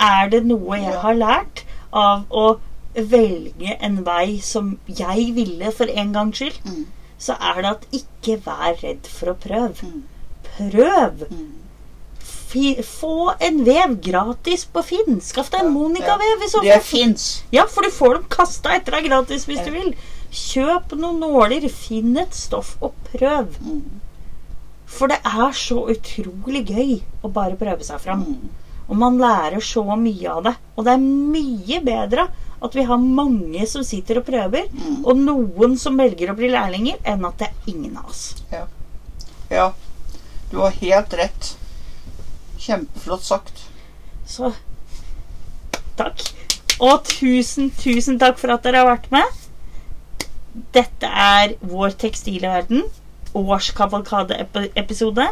[0.00, 1.00] Er det noe jeg Ja.
[1.00, 2.58] har lært av å
[2.94, 6.86] velge en vei som jeg ville for en gangs skyld, Mm.
[7.18, 9.76] så er det at ikke vær redd for å prøve.
[9.82, 10.02] Mm.
[10.58, 11.26] Prøv!
[12.50, 15.20] Få en vev gratis på Finn.
[15.22, 16.82] Skaff deg en Monica-vev i så Det fall.
[16.82, 17.42] fins.
[17.54, 19.64] Ja, for du får dem kasta etter deg gratis hvis Ja.
[19.64, 19.94] du vil.
[20.32, 23.48] Kjøp noen nåler, finn et stoff og prøv.
[23.62, 23.82] Mm.
[24.86, 28.24] For det er så utrolig gøy å bare prøve seg fram.
[28.24, 28.48] Mm.
[28.90, 30.56] Og man lærer så mye av det.
[30.76, 32.28] Og det er mye bedre
[32.62, 35.04] at vi har mange som sitter og prøver, Mm.
[35.06, 38.34] og noen som velger å bli lærlinger, enn at det er ingen av oss.
[39.50, 39.72] Ja,
[40.50, 41.56] du har helt rett.
[42.60, 43.62] Kjempeflott sagt.
[44.28, 44.52] Så
[45.98, 46.24] takk.
[46.80, 49.40] Og tusen, tusen takk for at dere har vært med.
[50.74, 52.84] Dette er Vår tekstilverden.
[53.36, 55.26] Årskavalkadeepisode.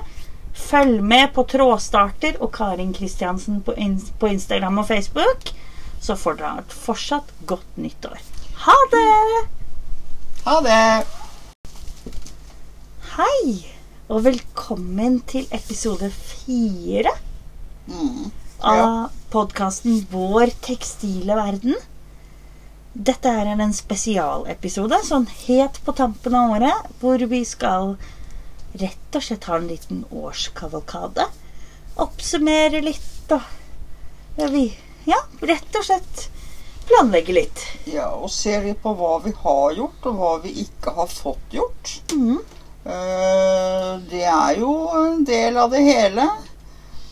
[0.59, 3.75] Følg med på Trådstarter og Karin Kristiansen på,
[4.21, 5.53] på Instagram og Facebook.
[6.01, 8.21] Så får dere et fortsatt godt nyttår.
[8.65, 9.47] Ha det!
[10.45, 11.07] Ha det.
[13.19, 13.78] Hei,
[14.09, 17.13] og velkommen til episode fire
[17.89, 18.31] Mm.
[18.61, 21.75] av podkasten Vår tekstile verden.
[22.95, 27.97] Dette er en spesialepisode, sånn helt på tampen av året, hvor vi skal
[28.75, 31.29] rett og slett ha en liten årskavalkade.
[31.97, 33.43] Oppsummere litt og
[34.39, 34.67] ja, vi,
[35.07, 36.29] ja, rett og slett
[36.89, 37.65] planlegge litt.
[37.87, 41.53] Ja, og se litt på hva vi har gjort, og hva vi ikke har fått
[41.53, 42.01] gjort.
[42.13, 42.39] Mhm.
[42.89, 46.25] Eh, Det er jo en del av det hele.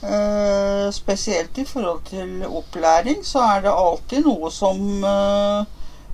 [0.03, 5.65] Eh, Spesielt i forhold til opplæring så er det alltid noe som eh,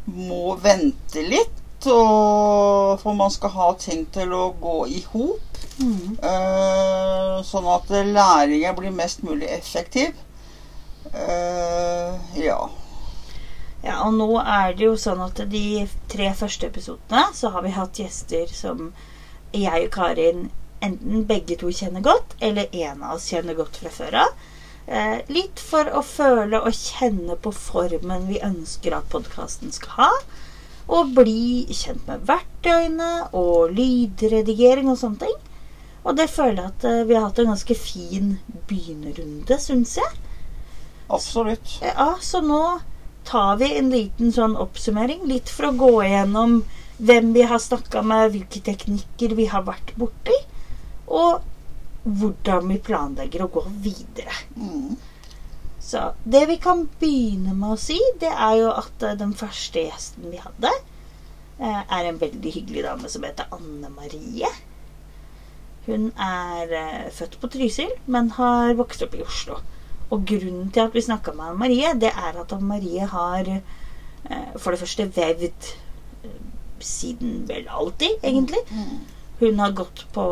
[0.07, 1.59] må vente litt.
[1.87, 5.49] Og for man skal ha ting til å gå i hop.
[5.83, 6.15] Mm.
[7.49, 10.13] Sånn at læringen blir mest mulig effektiv.
[12.39, 12.61] Ja.
[13.83, 17.75] Ja, og nå er det jo sånn at de tre første episodene så har vi
[17.75, 18.93] hatt gjester som
[19.53, 20.49] jeg og Karin
[20.83, 24.49] enten begge to kjenner godt, eller en av oss kjenner godt fra før av.
[24.87, 30.11] Eh, litt for å føle og kjenne på formen vi ønsker at podkasten skal ha.
[30.93, 35.39] Og bli kjent med verktøyene og lydredigering og sånne ting.
[36.03, 38.35] Og det føler jeg at eh, vi har hatt en ganske fin
[38.71, 40.19] begynnerrunde, syns jeg.
[41.13, 41.79] Absolutt.
[41.85, 42.63] Ja, så nå
[43.29, 45.23] tar vi en liten sånn oppsummering.
[45.31, 46.63] Litt for å gå igjennom
[47.03, 50.37] hvem vi har snakka med, hvilke teknikker vi har vært borti,
[51.11, 51.43] og
[52.03, 54.37] hvordan vi planlegger å gå videre.
[54.57, 54.95] Mm.
[55.83, 59.83] Så det vi kan begynne med å si, det er jo at eh, den første
[59.83, 60.71] gjesten vi hadde,
[61.59, 64.51] eh, er en veldig hyggelig dame som heter Anne Marie.
[65.89, 69.59] Hun er eh, født på Trysil, men har vokst opp i Oslo.
[70.15, 73.57] Og grunnen til at vi snakka med Anne Marie, det er at Anne Marie har
[74.55, 75.73] for det første vevd
[76.85, 78.63] siden vel alltid, egentlig.
[79.41, 80.25] Hun har gått på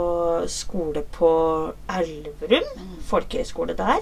[0.48, 1.30] skole på
[1.90, 2.68] Elverum,
[3.08, 3.98] folkehøyskole der,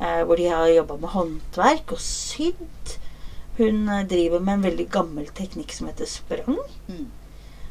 [0.00, 2.98] eh, hvor de har jobba med håndverk og sydd.
[3.58, 6.58] Hun eh, driver med en veldig gammel teknikk som heter sprang.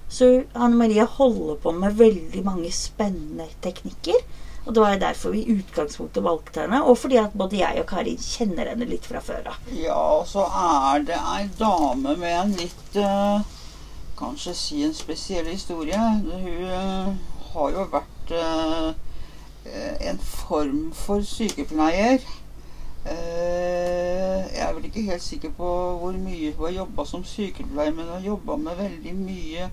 [0.09, 4.19] Så Anne Marie holder på med veldig mange spennende teknikker.
[4.67, 7.85] Og det var derfor vi i utgangspunktet valgte henne, og fordi at både jeg og
[7.87, 9.69] Karin kjenner henne litt fra før av.
[9.71, 13.45] Ja, og så er det ei dame med en litt eh,
[14.17, 15.97] Kanskje si en spesiell historie.
[15.97, 17.09] Hun eh,
[17.53, 18.87] har jo vært eh,
[20.09, 22.23] en form for sykepleier.
[23.05, 25.69] eh, Jeg er vel ikke helt sikker på
[26.01, 29.69] hvor mye hun har jobba som sykepleier, men hun har jobba med veldig mye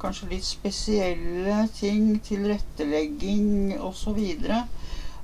[0.00, 4.22] kanskje litt spesielle ting, tilrettelegging osv.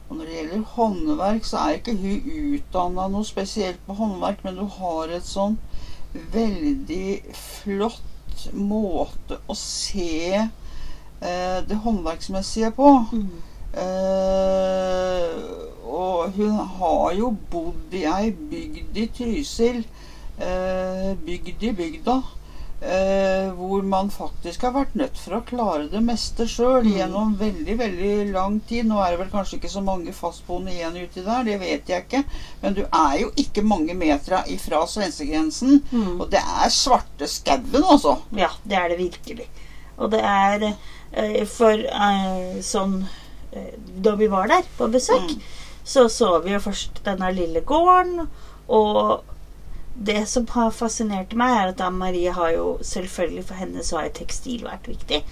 [0.09, 2.27] Og når det gjelder håndverk, så er ikke hun
[2.59, 5.57] utdanna noe spesielt på håndverk, men hun har et sånn
[6.35, 8.13] veldig flott
[8.53, 12.91] måte å se eh, det håndverksmessige på.
[13.13, 13.29] Mm.
[13.77, 15.37] Eh,
[15.87, 19.85] og hun har jo bodd i ei bygd i Trysil,
[20.39, 22.21] eh, bygd i bygda,
[22.81, 26.93] eh, hvor man faktisk har vært nødt for å klare det meste sjøl Mm.
[26.99, 28.85] gjennom veldig, veldig lang tid.
[28.87, 32.05] Nå er det vel kanskje ikke så mange fastboende igjen uti der, det vet jeg
[32.05, 32.25] ikke.
[32.63, 36.21] Men du er jo ikke mange metra ifra svenskegrensen, Mm.
[36.21, 38.19] og det er svarte skauen, altså.
[38.33, 39.47] Ja, det er det virkelig.
[39.99, 40.75] Og det er
[41.13, 43.07] eh, For eh, sånn
[43.53, 45.41] eh, Da vi var der på besøk, Mm.
[45.85, 48.29] så så vi jo først denne lille gården.
[48.69, 49.23] Og
[49.99, 54.03] det som har fascinert meg, er at Anne Marie har jo Selvfølgelig for henne så
[54.03, 55.23] har tekstil vært viktig,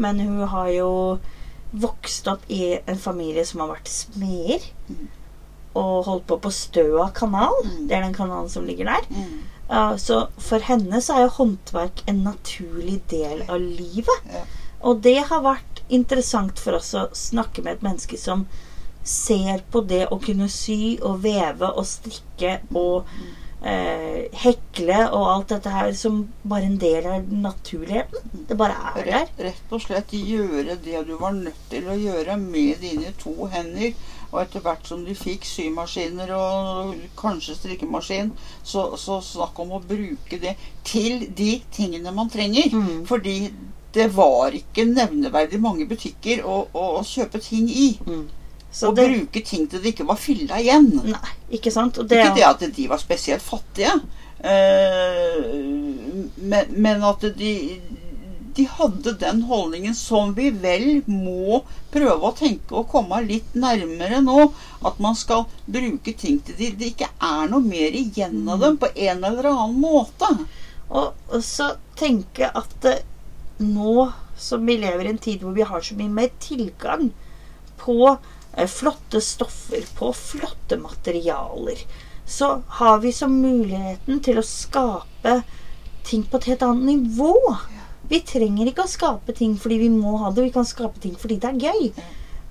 [0.00, 0.92] men hun har jo
[1.74, 4.64] vokst opp i en familie som har vært smeder.
[4.88, 5.06] Mm.
[5.74, 7.54] Og holdt på på Støa kanal.
[7.66, 7.88] Mm.
[7.88, 9.08] Det er den kanalen som ligger der.
[9.10, 9.40] Mm.
[9.70, 14.28] Uh, så for henne så er jo håndverk en naturlig del av livet.
[14.30, 14.44] Ja.
[14.84, 18.46] Og det har vært interessant for oss å snakke med et menneske som
[19.04, 23.08] ser på det å kunne sy og veve og strikke og
[23.64, 28.44] eh, hekle og alt dette her som bare en del av naturligheten.
[28.48, 29.12] Det bare er der.
[29.12, 33.48] Rett, rett og slett gjøre det du var nødt til å gjøre med dine to
[33.52, 33.94] hender.
[34.34, 38.32] Og etter hvert som de fikk symaskiner og kanskje strikkemaskin,
[38.66, 42.74] så, så snakk om å bruke det til de tingene man trenger.
[42.74, 43.04] Mm.
[43.06, 43.38] Fordi
[43.94, 47.92] det var ikke nevneverdig mange butikker å, å, å kjøpe ting i.
[48.02, 48.24] Mm.
[48.74, 50.88] Så Og det, bruke ting til det ikke var fylla igjen.
[51.06, 51.98] Nei, ikke sant?
[52.02, 53.92] Og det, Ikke det at de var spesielt fattige,
[54.42, 55.44] eh,
[56.42, 57.52] men, men at de,
[58.56, 61.62] de hadde den holdningen som vi vel må
[61.94, 64.50] prøve å tenke og komme litt nærmere nå.
[64.82, 68.82] At man skal bruke ting til de, det ikke er noe mer igjen av dem
[68.82, 70.34] på en eller annen måte.
[70.90, 73.02] Og, så tenke at eh,
[73.62, 77.12] nå som vi lever i en tid hvor vi har så mye mer tilgang
[77.78, 78.16] på
[78.70, 81.80] flotte stoffer, på flotte materialer,
[82.26, 85.40] så har vi så muligheten til å skape
[86.04, 87.34] ting på et helt annet nivå.
[88.08, 91.16] Vi trenger ikke å skape ting fordi vi må ha det, vi kan skape ting
[91.20, 91.90] fordi det er gøy.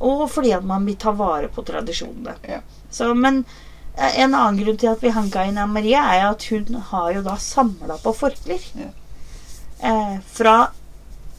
[0.03, 2.35] Og fordi at man vil ta vare på tradisjonene.
[2.49, 2.59] Ja.
[2.91, 3.43] Så, men
[3.95, 7.13] eh, en annen grunn til at vi hanka inn Anne Marie, er at hun har
[7.15, 8.65] jo da samla på forklær.
[9.83, 10.57] Eh, fra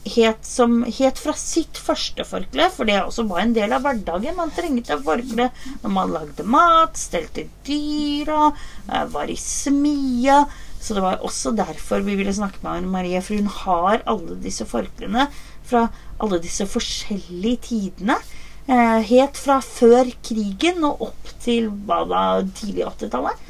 [0.05, 4.37] helt, som, helt fra sitt første forkle, for det også var en del av hverdagen.
[4.37, 5.49] Man trengte forkle
[5.81, 8.51] når man lagde mat, stelte dyra,
[8.91, 10.43] eh, var i smia.
[10.79, 14.37] Så det var også derfor vi ville snakke med Anne Marie, for hun har alle
[14.43, 15.27] disse forklene
[15.65, 15.87] fra
[16.21, 18.19] alle disse forskjellige tidene.
[18.67, 22.21] Eh, helt fra før krigen og opp til hva da,
[22.57, 23.49] tidlig 80-tallet.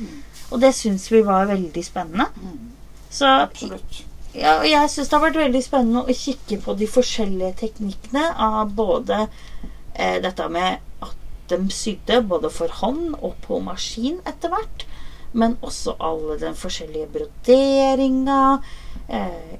[0.52, 2.30] Og det syns vi var veldig spennende.
[3.12, 4.04] Så Absolutt.
[4.36, 8.74] Ja, jeg syns det har vært veldig spennende å kikke på de forskjellige teknikkene av
[8.76, 11.16] både eh, dette med at
[11.52, 14.86] de sydde både for hånd og på maskin etter hvert,
[15.36, 18.42] men også alle den forskjellige broderinga,
[19.08, 19.56] eh,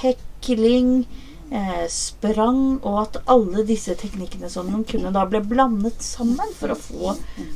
[0.00, 1.04] hekling,
[1.54, 6.74] eh, sprang, og at alle disse teknikkene som de kunne da ble blandet sammen for
[6.74, 7.14] å få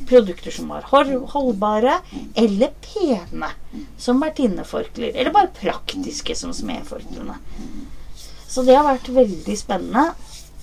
[0.09, 1.99] produkter som var holdbare
[2.39, 3.51] eller pene,
[3.99, 7.37] som vertinneforklær, eller bare praktiske som smedforklærne.
[8.49, 10.09] Så det har vært veldig spennende.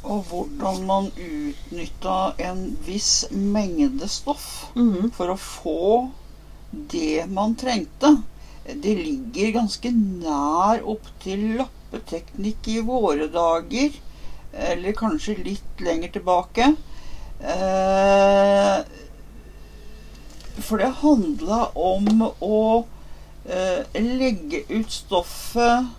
[0.07, 4.69] Og hvordan man utnytta en viss mengde stoff.
[4.77, 5.11] mm.
[5.17, 5.81] for å få
[6.93, 8.13] det man trengte.
[8.67, 11.07] Det ligger ganske nær opp
[11.93, 13.97] til teknikk i våre dager,
[14.71, 16.73] eller kanskje litt lenger tilbake.
[17.41, 18.79] Eh,
[20.57, 22.59] for det handla om å
[23.45, 25.95] eh, legge ut stoffet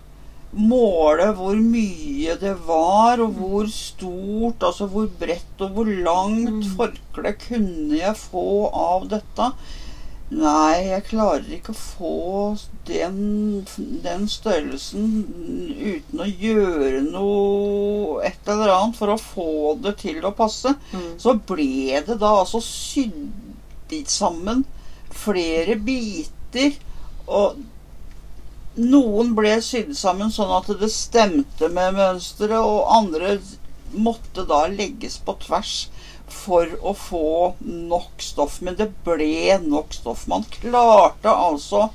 [0.48, 7.34] Måle hvor mye det var, og hvor stort, altså hvor bredt og hvor langt forkle
[7.42, 9.50] kunne jeg få av dette.
[10.28, 12.16] Nei, jeg klarer ikke å få
[12.88, 13.20] den,
[14.04, 15.06] den størrelsen
[15.80, 20.74] uten å gjøre noe et eller annet for å få det til å passe.
[20.92, 21.14] Mm.
[21.22, 23.32] Så ble det da altså sydd
[24.12, 24.66] sammen
[25.16, 26.76] flere biter,
[27.24, 27.56] og
[28.76, 33.38] noen ble sydd sammen sånn at det stemte med mønsteret, og andre
[33.96, 35.88] måtte da legges på tvers
[36.34, 38.60] for å få nok stoff.
[38.64, 40.26] Men det ble nok stoff.
[40.30, 41.88] Man klarte altså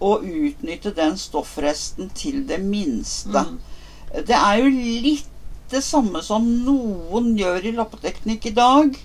[0.00, 3.44] å utnytte den stoffresten til det minste.
[4.10, 4.70] Det er jo
[5.04, 5.28] litt
[5.70, 8.96] det samme som noen gjør i lappeteknikk i dag.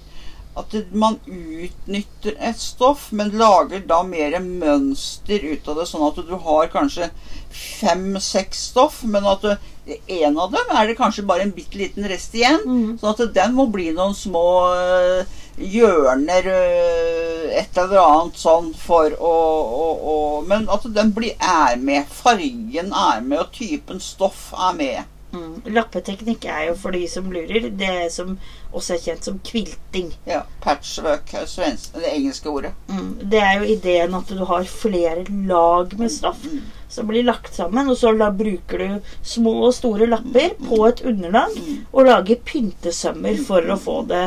[0.56, 5.88] At man utnytter et stoff, men lager da mer mønster ut av det.
[5.90, 7.10] Sånn at du har kanskje
[7.56, 9.44] fem-seks stoff, men at
[9.86, 12.62] en av dem er det kanskje bare en bitte liten rest igjen.
[12.66, 12.94] Mm.
[13.02, 19.14] Sånn at den må bli noen små øh, hjørner, øh, et eller annet sånn for
[19.20, 19.34] å,
[19.82, 22.08] å, å Men at den blir, er med.
[22.12, 25.15] Fargen er med, og typen stoff er med.
[25.36, 25.74] Mm.
[25.76, 28.38] Lappeteknikk er jo for de som lurer, det som
[28.76, 30.14] også er kjent som kvilting.
[30.28, 32.74] Ja, Patchwork er svensk, det engelske ordet.
[32.88, 33.12] Mm.
[33.32, 36.48] Det er jo ideen at du har flere lag med stoff
[36.96, 41.02] som blir lagt sammen, og så da bruker du små og store lapper på et
[41.08, 41.58] underlag
[41.92, 44.24] og lager pyntesømmer for å få det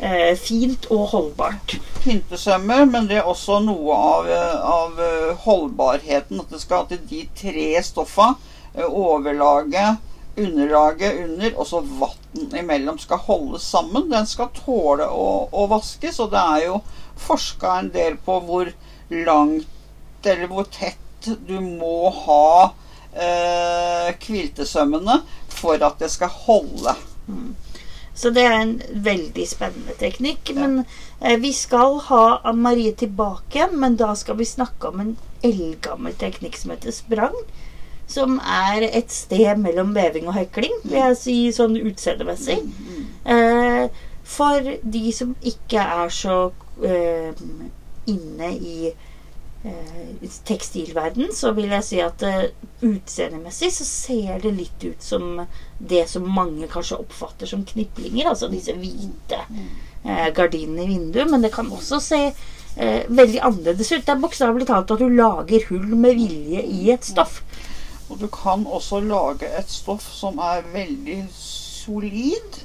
[0.00, 1.78] eh, fint og holdbart.
[2.04, 4.30] Pyntesømmer, men det er også noe av,
[4.74, 6.42] av øh, holdbarheten.
[6.42, 8.32] At det skal til de tre stoffa,
[8.76, 10.00] øh, overlaget,
[10.36, 14.10] underlaget under, og så vann imellom skal holdes sammen.
[14.12, 16.80] Den skal tåle å, å vaskes, og det er jo
[17.20, 18.72] forska en del på hvor
[19.10, 22.72] langt eller hvor tett du må ha
[23.12, 25.20] eh, kviltesømmene
[25.52, 26.94] for at det skal holde.
[28.14, 30.52] Så det er en veldig spennende teknikk.
[30.56, 30.82] Men
[31.20, 35.14] eh, vi skal ha Anne Marie tilbake igjen, men da skal vi snakke om en
[35.46, 37.36] eldgammel teknikk som heter sprang.
[38.10, 42.58] Som er et sted mellom veving og hekling, vil jeg si sånn utseendemessig.
[43.24, 43.86] Eh,
[44.30, 46.40] for de som ikke er så
[46.86, 47.30] eh,
[48.10, 52.50] inne i eh, tekstilverden, så vil jeg si at eh,
[52.86, 55.44] utseendemessig så ser det litt ut som
[55.78, 59.40] det som mange kanskje oppfatter som kniplinger, altså disse hvite
[60.02, 61.30] eh, gardinene i vinduet.
[61.30, 64.04] Men det kan også se eh, veldig annerledes ut.
[64.06, 67.42] Det er bokstavelig talt at du lager hull med vilje i et stoff.
[68.10, 72.60] Og du kan også lage et stoff som er veldig solid,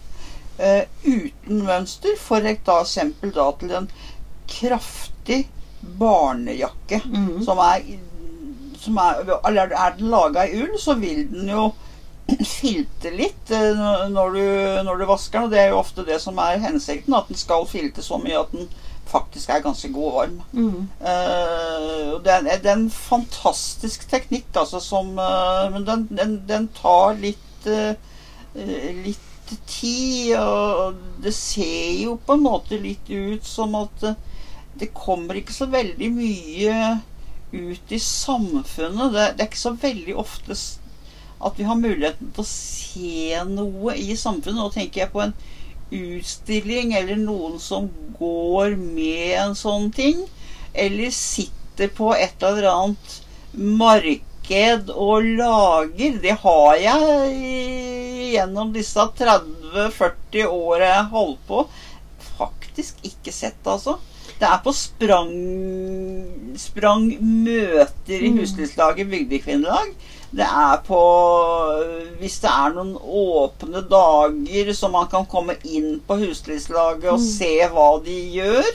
[0.58, 2.18] eh, uten mønster.
[2.20, 3.90] For eksempel da til en
[4.50, 5.46] kraftig
[6.00, 7.02] barnejakke.
[7.06, 7.44] Mhm.
[7.46, 7.82] Som er,
[8.80, 11.74] som er Eller er den laga i ull, så vil den jo
[12.60, 14.46] filte litt eh, når du,
[14.84, 15.46] når du vasker den.
[15.46, 18.40] Og det er jo ofte det som er hensikten, at den skal filte så mye
[18.40, 18.70] at den
[19.10, 20.42] faktisk er ganske god og varm.
[20.52, 20.88] Mm.
[21.00, 26.68] Uh, det, er, det er en fantastisk teknikk, altså, som uh, Men den, den, den
[26.76, 27.94] tar litt uh,
[29.06, 29.22] litt
[29.70, 34.08] tid, og det ser jo på en måte litt ut som at
[34.80, 36.80] det kommer ikke så veldig mye
[37.52, 39.14] ut i samfunnet.
[39.14, 40.58] Det, det er ikke så veldig ofte
[41.46, 44.60] at vi har muligheten til å se noe i samfunnet.
[44.60, 45.36] Nå tenker jeg på en
[45.92, 50.24] utstilling eller noen som går med en sånn ting.
[50.74, 53.20] Eller sitter på et eller annet
[53.54, 56.18] marked og lager.
[56.24, 57.38] Det har jeg
[58.36, 61.64] gjennom disse 30-40 åra jeg holdt på,
[62.36, 63.98] faktisk ikke sett, altså.
[64.36, 65.32] Det er på sprang,
[66.60, 68.40] sprangmøter i Mm.
[68.42, 69.94] Huslivslaget bygdekvinnelag.
[70.36, 71.00] Det er på
[72.20, 77.30] Hvis det er noen åpne dager så man kan komme inn på Huslivslaget og Mm.
[77.30, 78.68] se hva de gjør.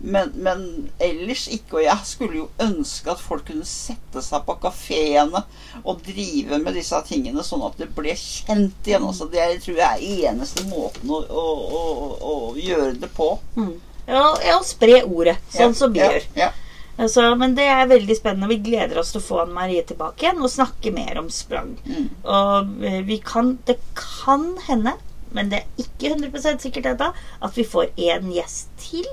[0.00, 0.60] Men, men
[1.02, 1.78] ellers ikke.
[1.80, 5.40] Og jeg skulle jo ønske at folk kunne sette seg på kafeene
[5.84, 9.02] og drive med disse tingene, sånn at det ble kjent igjen.
[9.08, 9.26] Også.
[9.32, 11.46] det er- tror jeg er eneste måten å, å,
[11.80, 11.82] å,
[12.20, 13.38] å gjøre det på.
[13.56, 13.74] Mm.
[14.06, 16.22] Ja, ja, spre ordet, sånn som vi ja, gjør.
[16.36, 16.50] Ja.
[16.98, 18.48] Altså, men det er veldig spennende.
[18.50, 21.76] Vi gleder oss til å få Anne Marie tilbake igjen og snakke mer om sprang.
[21.86, 22.08] Mm.
[22.24, 24.96] Og eh, vi kan Det kan hende,
[25.36, 29.06] men det er ikke 100% sikkert ennå, at vi får en gjest til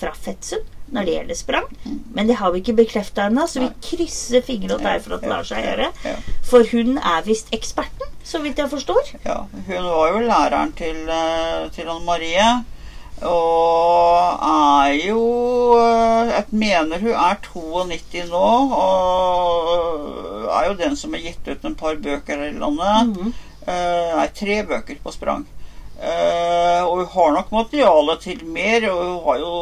[0.00, 1.66] fra Fettsund når det gjelder sprang.
[2.16, 5.22] Men det har vi ikke bekrefta ennå, så vi krysser fingrene og tær for at
[5.22, 5.90] det lar seg gjøre.
[6.50, 9.12] For hun er visst eksperten, så vidt jeg forstår.
[9.28, 9.36] ja.
[9.68, 12.48] Hun var jo læreren til, eh, til Anne Marie.
[13.28, 15.22] Og er jo
[15.76, 18.48] eh, Jeg mener hun er 92 nå.
[18.80, 23.16] Og er jo den som har gitt ut en par bøker her i landet.
[23.16, 23.32] Mm.
[23.66, 25.44] Eh, nei, tre bøker på sprang.
[26.00, 28.88] Eh, og hun har nok materiale til mer.
[28.90, 29.54] Og hun har jo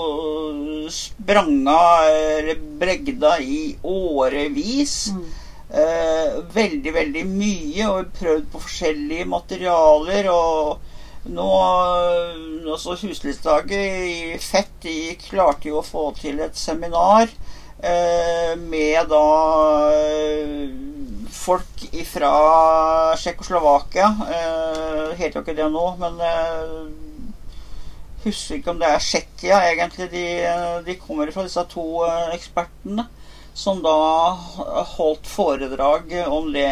[0.95, 1.83] spranga
[2.15, 4.97] eller bregda i årevis.
[5.17, 5.27] Mm.
[5.69, 7.89] Eh, veldig, veldig mye.
[7.91, 10.31] Og prøvd på forskjellige materialer.
[10.33, 10.88] Og
[11.27, 11.49] nå
[12.73, 17.27] altså Huslivsdaget i Fett de klarte jo å få til et seminar
[17.83, 19.25] eh, med da
[19.97, 20.69] eh,
[21.33, 22.33] folk fra
[23.17, 24.09] Tsjekkoslovakia.
[24.29, 26.89] Eh, heter jo ikke det nå, men eh,
[28.25, 30.11] husker ikke om det er Tsjekkia, egentlig.
[30.13, 30.25] De,
[30.87, 33.07] de, kommer fra disse to uh, ekspertene
[33.59, 33.95] som da
[34.95, 36.69] holdt foredrag om det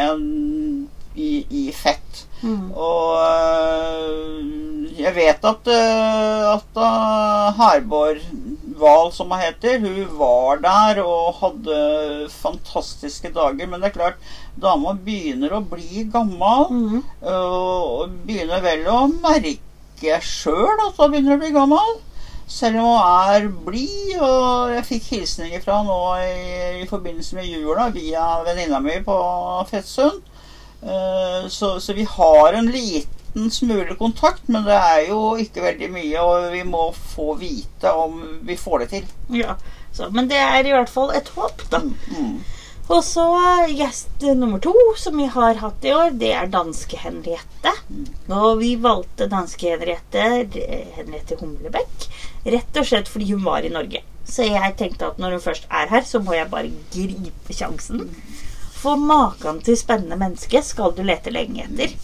[1.17, 2.25] i, i fett.
[2.43, 2.71] Mm.
[2.77, 3.17] Og
[4.97, 5.69] jeg vet at,
[6.53, 6.81] at
[7.59, 8.21] Herborg
[8.77, 13.69] Wahl, som hun heter, hun var der og hadde fantastiske dager.
[13.69, 14.27] Men det er klart,
[14.61, 16.69] dama begynner å bli gammel.
[16.71, 16.99] Mm.
[17.33, 21.97] Og begynner vel å merke sjøl at hun begynner å bli gammel.
[22.47, 23.01] Selv om hun
[23.33, 24.15] er blid.
[24.21, 26.33] Og jeg fikk hilsninger fra nå i,
[26.85, 29.21] i forbindelse med jula via venninna mi på
[29.71, 30.21] Fettsund.
[30.87, 35.89] Uh, så, så vi har en liten smule kontakt, men det er jo ikke veldig
[35.93, 39.09] mye, og vi må få vite om vi får det til.
[39.35, 39.57] Ja,
[39.93, 41.83] så, Men det er i hvert fall et håp, da.
[41.83, 42.37] Mm, mm.
[42.87, 43.25] Og så
[43.67, 47.73] gjest nummer to som vi har hatt i år, det er danske Henriette.
[47.91, 48.05] Mm.
[48.37, 50.27] Og vi valgte danske Henriette,
[50.95, 52.07] Henriette Humlebekk,
[52.47, 54.05] rett og slett fordi hun var i Norge.
[54.27, 58.07] Så jeg tenkte at når hun først er her, så må jeg bare gripe sjansen.
[58.87, 61.95] For maken til spennende menneske skal du lete lenge etter.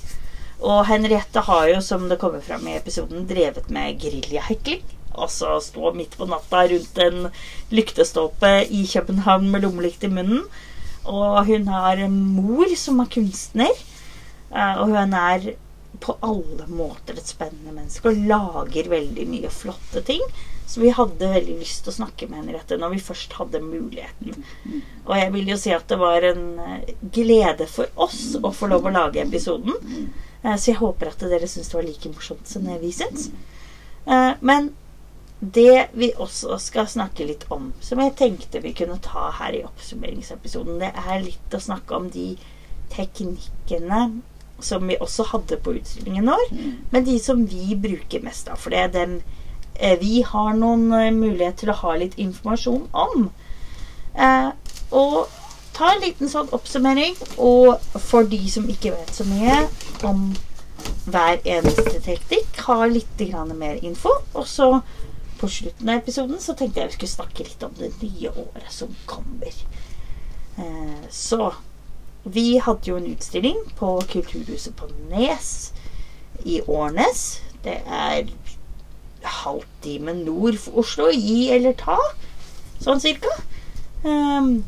[0.67, 4.83] Og Henriette har jo, som det kommer fram i episoden, drevet med geriljahekling.
[5.15, 7.29] Altså stå midt på natta rundt en
[7.71, 10.43] lyktestolpe i København med lommelykt i munnen.
[11.07, 13.79] Og hun har en mor som er kunstner.
[14.51, 15.53] Eh, og hun er
[16.03, 20.27] på alle måter et spennende menneske og lager veldig mye flotte ting.
[20.73, 24.45] Så vi hadde veldig lyst til å snakke med Henriette når vi først hadde muligheten.
[25.05, 28.71] Og jeg vil jo si at det var en eh, glede for oss å få
[28.73, 29.77] lov å lage episoden.
[30.41, 33.29] Eh, så jeg håper at dere syns det var like morsomt som vi syns.
[34.07, 34.71] Eh, men
[35.43, 39.65] det vi også skal snakke litt om, som jeg tenkte vi kunne ta her i
[39.67, 42.31] oppsummeringsepisoden, det er litt å snakke om de
[42.95, 44.07] teknikkene
[44.63, 46.49] som vi også hadde på utstillingen vår,
[46.95, 48.61] men de som vi bruker mest av.
[48.63, 49.41] For det er eh,
[50.01, 53.31] vi har noen mulighet til å ha litt informasjon om.
[54.93, 55.17] Og
[55.77, 57.17] ta en liten sånn oppsummering.
[57.43, 59.63] Og for de som ikke vet så mye
[60.07, 60.31] om
[61.11, 63.25] hver eneste teknikk, ha litt
[63.57, 64.13] mer info.
[64.35, 64.69] Og så
[65.41, 68.71] på slutten av episoden så tenkte jeg vi skulle snakke litt om det nye året
[68.71, 69.55] som kommer.
[70.59, 71.53] Eh, så
[72.23, 75.73] vi hadde jo en utstilling på Kulturhuset på Nes
[76.47, 77.41] i Årnes.
[77.65, 78.31] Det er
[79.25, 81.11] halvtime nord for Oslo.
[81.15, 81.99] Gi eller ta,
[82.83, 83.33] sånn cirka.
[84.03, 84.63] Um,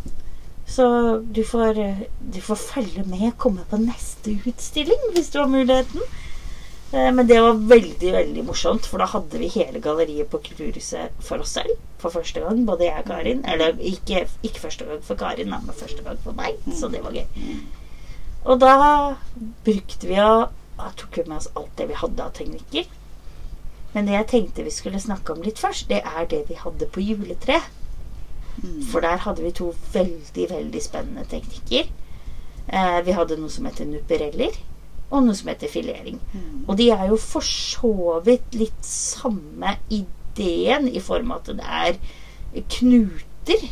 [0.70, 0.86] så
[1.18, 1.80] du får,
[2.34, 6.06] du får følge med og komme på neste utstilling hvis du har muligheten.
[6.94, 11.14] Eh, men det var veldig veldig morsomt, for da hadde vi hele galleriet på Kulturhuset
[11.24, 11.76] for oss selv.
[12.02, 13.44] For første gang, både jeg og Karin.
[13.50, 16.60] Eller ikke, ikke første gang for Karin, men første gang for meg.
[16.78, 17.26] Så det var gøy.
[18.44, 18.74] Og da
[19.64, 20.46] brukte vi å
[20.98, 22.88] tok vi med oss alt det vi hadde av teknikker.
[23.94, 26.90] Men det jeg tenkte vi skulle snakke om litt først, det er det vi hadde
[26.90, 27.70] på juletreet.
[28.62, 28.82] Mm.
[28.90, 31.90] For der hadde vi to veldig, veldig spennende teknikker.
[32.68, 34.56] Eh, vi hadde noe som heter nupereller,
[35.10, 36.18] og noe som heter filering.
[36.32, 36.64] Mm.
[36.66, 41.70] Og de er jo for så vidt litt samme ideen i form av at det
[41.80, 43.66] er knuter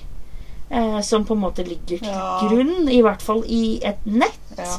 [0.70, 2.38] eh, som på en måte ligger til ja.
[2.42, 4.42] grunn, i hvert fall i et nett.
[4.58, 4.78] Ja.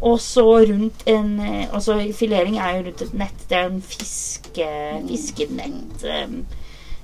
[0.00, 3.46] Og så rundt en eh, Altså filering er jo rundt et nett.
[3.48, 5.08] Det er en fiske, mm.
[5.08, 6.04] fiskenett.
[6.04, 6.44] Um,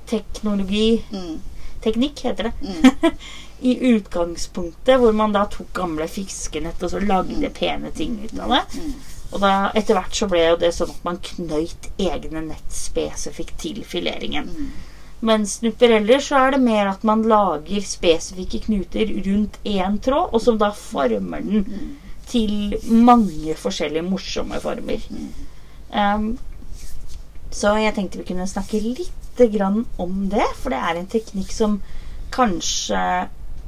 [0.06, 1.04] teknologi.
[1.12, 1.40] Mm
[1.82, 2.52] teknikk, heter det.
[2.60, 3.10] Mm.
[3.60, 7.52] I utgangspunktet, hvor man da tok gamle fiskenett og så lagde mm.
[7.54, 8.62] pene ting ut av det.
[8.78, 8.94] Mm.
[9.32, 13.54] Og da etter hvert så ble jo det sånn at man knøyt egne nett spesifikt
[13.62, 14.50] til fileringen.
[14.50, 15.46] Mm.
[15.46, 20.42] snupper ellers så er det mer at man lager spesifikke knuter rundt én tråd, og
[20.42, 21.92] som da former den mm.
[22.32, 25.04] Til mange forskjellige morsomme former.
[25.92, 26.32] Um,
[27.52, 31.52] så jeg tenkte vi kunne snakke litt grann om det, for det er en teknikk
[31.52, 31.78] som
[32.32, 32.98] kanskje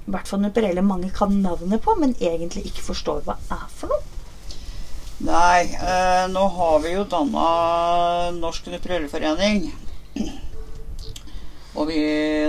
[0.05, 3.93] i hvert fall nuperelle mange kan navnet på, men egentlig ikke forstår hva er for
[3.93, 4.03] noe.
[5.25, 7.45] Nei, eh, nå har vi jo danna
[8.37, 9.71] Norsk Nuperelleforening.
[11.75, 12.01] Og vi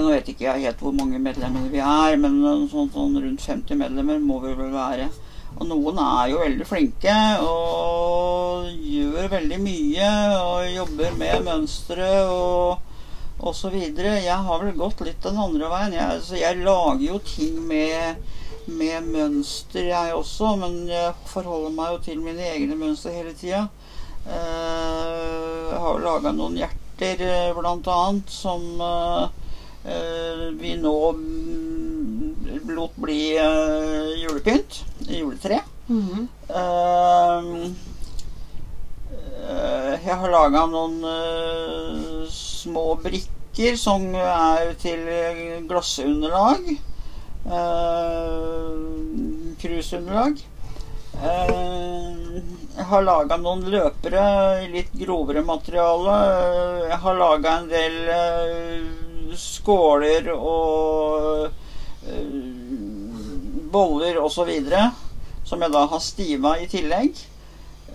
[0.01, 3.80] Nå vet ikke jeg helt hvor mange medlemmer vi er, men sånn, sånn rundt 50
[3.80, 5.07] medlemmer må vi vel være.
[5.56, 7.14] Og noen er jo veldig flinke
[7.45, 10.10] og gjør veldig mye
[10.41, 12.84] og jobber med mønstre og
[13.39, 13.76] osv.
[13.76, 15.95] Jeg har vel gått litt den andre veien.
[15.95, 18.22] Jeg, altså, jeg lager jo ting med,
[18.68, 20.56] med, mønster, jeg også.
[20.62, 23.66] Men jeg forholder meg jo til mine egne mønstre hele tida.
[24.26, 29.28] Uh, jeg har laga noen hjerter, uh, blant annet, som uh,
[30.58, 30.95] vi nå
[32.74, 33.20] lot bli
[34.24, 34.80] julepynt.
[35.08, 35.62] Juletre.
[35.88, 36.28] Mm -hmm.
[36.49, 37.72] uh,
[40.06, 44.99] jeg har laga noen uh, små brikker som er til
[45.68, 46.78] glassunderlag.
[47.45, 48.95] Uh,
[49.62, 50.45] Cruiseunderlag.
[51.24, 52.41] Eh,
[52.76, 54.24] jeg har laga noen løpere
[54.66, 56.16] i litt grovere materiale.
[56.89, 61.47] Jeg har laga en del eh, skåler og
[63.76, 64.52] boller osv.
[65.46, 67.26] Som jeg da har stiva i tillegg.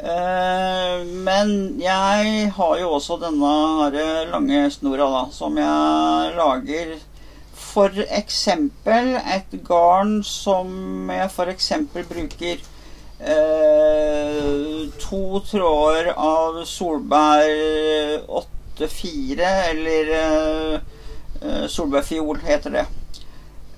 [0.00, 3.90] Eh, Men jeg har jo også denne
[4.30, 6.98] lange snora, da, som jeg lager
[7.70, 12.62] for eksempel et garn som jeg for eksempel bruker
[13.20, 17.52] eh, to tråder av solbær
[18.80, 22.86] 8-4, eller eh, solbærfiol heter det.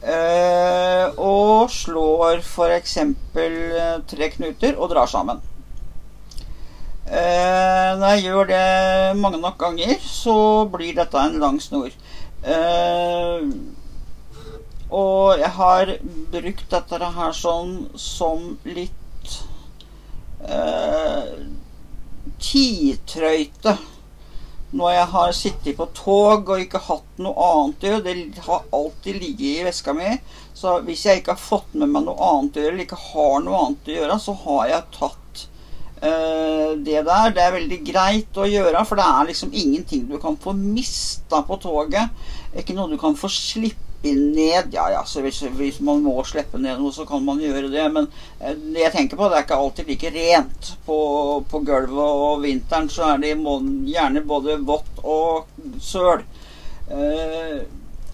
[0.03, 2.41] Eh, og slår
[2.75, 5.39] eksempel eh, tre knuter og drar sammen.
[7.07, 11.95] Eh, når jeg gjør det mange nok ganger, så blir dette en lang snor.
[12.43, 13.47] Eh,
[14.91, 15.95] og jeg har
[16.35, 18.99] brukt dette her sånn som litt
[22.43, 23.77] tidtrøyte.
[24.73, 28.15] Når jeg har sittet på tog og ikke hatt noe annet å gjøre.
[28.33, 30.15] Det har alltid ligget i veska mi.
[30.57, 33.45] Så hvis jeg ikke har fått med meg noe annet å gjøre, eller ikke har
[33.45, 35.45] noe annet å gjøre, så har jeg tatt
[36.01, 37.37] eh, det der.
[37.37, 41.43] Det er veldig greit å gjøre, for det er liksom ingenting du kan få mista
[41.45, 42.25] på toget.
[42.57, 44.75] Ikke noe du kan få slippe ned.
[44.75, 47.85] Ja, ja, så hvis, hvis man må slippe ned noe, så kan man gjøre det.
[47.95, 48.09] Men
[48.41, 50.99] eh, det jeg tenker på, det er ikke alltid like rent på,
[51.51, 52.03] på gulvet.
[52.27, 55.47] Og vinteren så er det gjerne både vått og
[55.81, 56.27] søl.
[56.91, 57.63] Eh,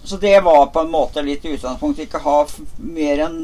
[0.03, 2.07] så det var på en måte litt i utgangspunktet.
[2.07, 2.37] Ikke ha
[2.77, 3.41] mer enn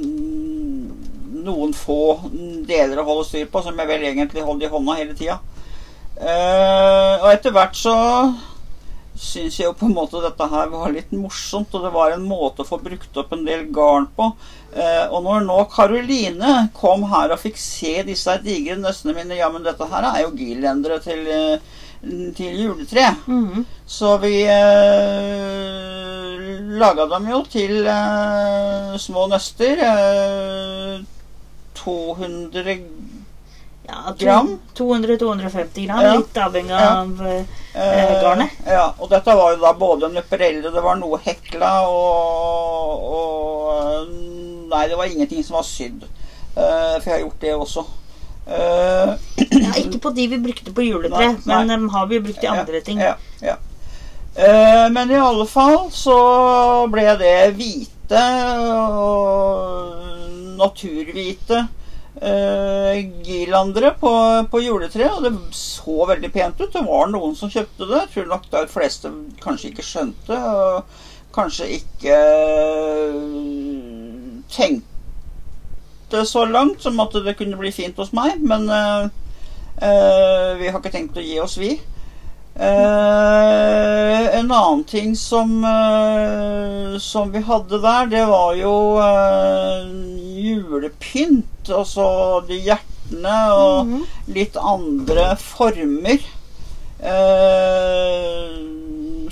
[1.46, 2.18] noen få
[2.66, 5.39] deler å holde styr på, som jeg vel egentlig holdt i hånda hele tida.
[6.16, 7.96] Eh, og etter hvert så
[9.16, 12.26] syns jeg jo på en måte dette her var litt morsomt, og det var en
[12.28, 14.30] måte å få brukt opp en del garn på.
[14.76, 19.49] Eh, og når nå Karoline kom her og fikk se disse digre nøstene mine Ja,
[19.53, 21.59] men dette her er jo gilendere til, eh,
[22.36, 23.16] til juletre.
[23.26, 23.66] Mhm.
[23.88, 26.26] Så vi eh,
[26.82, 29.80] laga dem jo til eh, små nøster.
[29.80, 30.99] Eh,
[31.76, 33.14] 200
[33.88, 34.59] Ja, Gram?
[34.77, 36.01] 200-250 gram.
[36.01, 36.13] Ja.
[36.17, 37.01] Litt avhengig Ja.
[37.01, 37.43] av eh,
[37.75, 38.49] Eh, garnet?
[38.65, 44.07] Ja, og dette var jo da både nøperelle det var noe hekla og, og
[44.71, 46.03] Nei, det var ingenting som var sydd.
[46.55, 47.83] Eh, for jeg har gjort det også.
[48.47, 49.11] Eh,
[49.59, 51.57] ja, Ikke på de vi brukte på juletre, Nei, nei.
[51.65, 52.99] men dem har vi brukt i andre ting.
[53.03, 53.13] Ja,
[53.43, 53.55] ja.
[54.36, 56.17] Eh, men i alle fall så
[56.91, 58.23] ble det hvite
[58.75, 61.65] og naturhvite
[62.22, 62.93] uh,
[63.26, 64.11] girlandere på,
[64.51, 66.72] på juletreet, og det så veldig pent ut.
[66.74, 68.01] Det var noen som kjøpte det.
[68.03, 69.11] Jeg tror nok de fleste
[69.43, 72.20] kanskje ikke skjønte, og kanskje ikke
[74.55, 79.09] tenkte så langt som at det kunne bli fint hos meg, men eh,
[79.84, 81.76] eh, vi har ikke tenkt å gi oss, vi.
[82.58, 89.86] Eh, en annen ting som, eh, som vi hadde der, det var jo eh,
[90.45, 91.68] julepynt.
[91.68, 92.06] Altså
[92.47, 94.06] de hjertene og Mhm.
[94.34, 96.20] litt andre former.
[97.03, 98.49] Eh,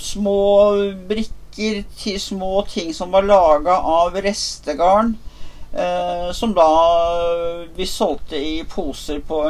[0.00, 0.38] små
[1.08, 5.16] brikker til små ting som var laga av restegarn.
[5.74, 6.66] Eh, som da
[7.74, 9.40] vi solgte i poser på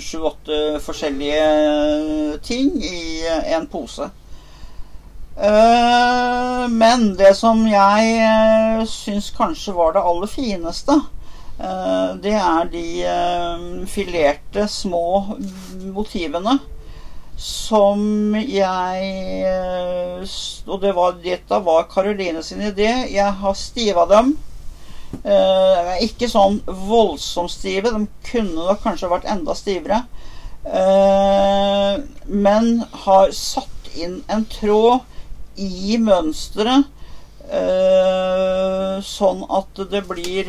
[0.00, 3.22] sju-åtte forskjellige ting i
[3.54, 4.10] en pose.
[5.36, 10.98] Eh, men det som jeg syns kanskje var det aller fineste,
[11.56, 15.38] eh, det er de eh, filerte små
[15.88, 16.58] motivene
[17.42, 19.10] som jeg
[19.48, 20.32] eh,
[20.68, 22.92] Og det var, dette var Karoline sin idé.
[23.10, 24.36] Jeg har stiva dem.
[25.20, 27.92] Eh, ikke sånn voldsomt stive.
[27.92, 30.02] De kunne nok kanskje vært enda stivere.
[30.62, 31.98] Uh,
[32.30, 35.02] men har satt inn en tråd
[35.58, 36.86] i mønsteret.
[37.52, 40.46] uh, sånn at det blir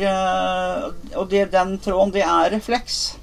[1.18, 3.16] Og det, den tråden, det er refleks.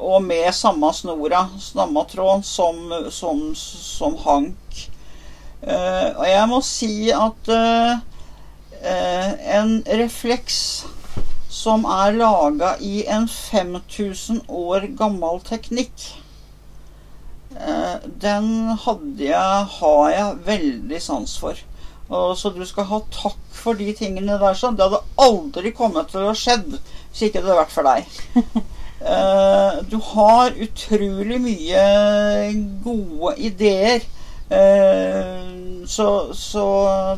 [0.00, 4.82] Og med samme snora, samme tråd, som, som, som hank.
[5.62, 7.48] Og jeg må si at
[8.82, 10.58] en refleks
[11.56, 16.04] som er laga i en 5000 år gammel teknikk,
[17.56, 17.96] eh,
[18.26, 18.50] den
[18.84, 21.62] hadde jeg, har jeg veldig sans for.
[22.08, 24.76] Og, så du skal ha takk for de tingene der sånn.
[24.78, 28.02] Det hadde aldri kommet til å skjedd hvis ikke det hadde vært for deg.
[29.06, 31.82] Eh, du har utrolig mye
[32.82, 34.06] gode ideer.
[34.48, 36.66] Eh, så, så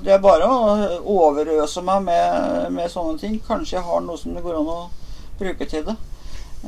[0.05, 3.39] det er bare å overøse meg med, med sånne ting.
[3.45, 4.81] Kanskje jeg har noe som det går an å
[5.39, 5.97] bruke til det.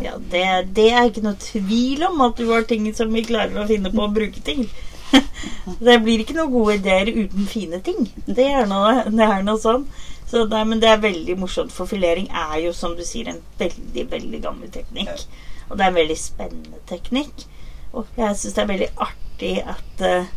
[0.00, 0.44] Ja, det,
[0.76, 3.90] det er ikke noe tvil om at du har ting som vi klarer å finne
[3.92, 4.68] på å bruke til.
[5.86, 8.06] det blir ikke noen gode ideer uten fine ting.
[8.26, 9.88] Det er noe, det er noe sånn.
[10.30, 13.40] Så det, men det er veldig morsomt, for filering er jo, som du sier, en
[13.58, 15.24] veldig, veldig gammel teknikk.
[15.68, 17.48] Og det er en veldig spennende teknikk.
[17.90, 20.30] Og jeg syns det er veldig artig at uh,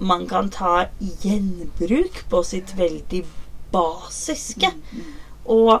[0.00, 3.24] man kan ta gjenbruk på sitt veldig
[3.72, 4.72] basiske.
[5.44, 5.80] Og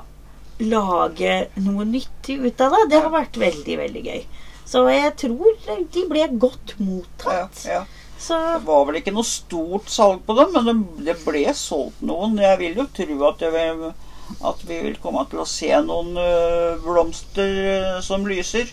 [0.60, 2.82] lage noe nyttig ut av det.
[2.92, 4.20] Det har vært veldig, veldig gøy.
[4.68, 5.56] Så jeg tror
[5.94, 7.64] de ble godt mottatt.
[7.64, 7.86] Ja, ja.
[8.20, 12.36] Så Det var vel ikke noe stort salg på dem, men det, ble solgt noen.
[12.36, 13.86] Jeg vil jo tro at, vil,
[14.50, 18.68] at vi vil komme til å se noen øh, blomster øh, som lyser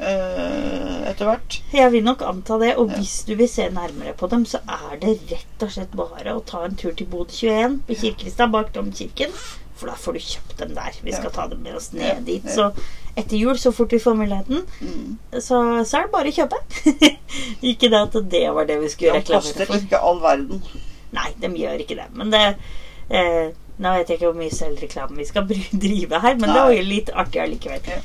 [0.00, 1.56] etter hvert.
[1.72, 2.74] jeg vil nok anta det.
[2.80, 6.34] Og hvis du vil se nærmere på dem, så er det rett og slett bare
[6.36, 9.34] å ta en tur til Bodø 21 på Kirkelstad, bak Domkirken.
[9.76, 10.98] For da får du kjøpt dem der.
[11.02, 12.44] Vi skal ta dem med oss ned dit.
[12.46, 12.68] Så
[13.18, 15.18] etter jul, så fort vi får muligheten, Mm.
[15.40, 16.60] så, så er det bare å kjøpe.
[17.72, 19.82] ikke det at det var det vi skulle De reklamere koster for.
[19.82, 20.62] ikke all verden.
[21.12, 22.06] Nei, de gjør ikke det.
[22.16, 22.44] Men det
[23.10, 23.50] eh,
[23.82, 25.46] Nå vet jeg ikke hvor mye selvreklame vi skal
[25.84, 27.80] drive her, men det var jo litt artig allikevel.
[27.88, 28.00] Ja.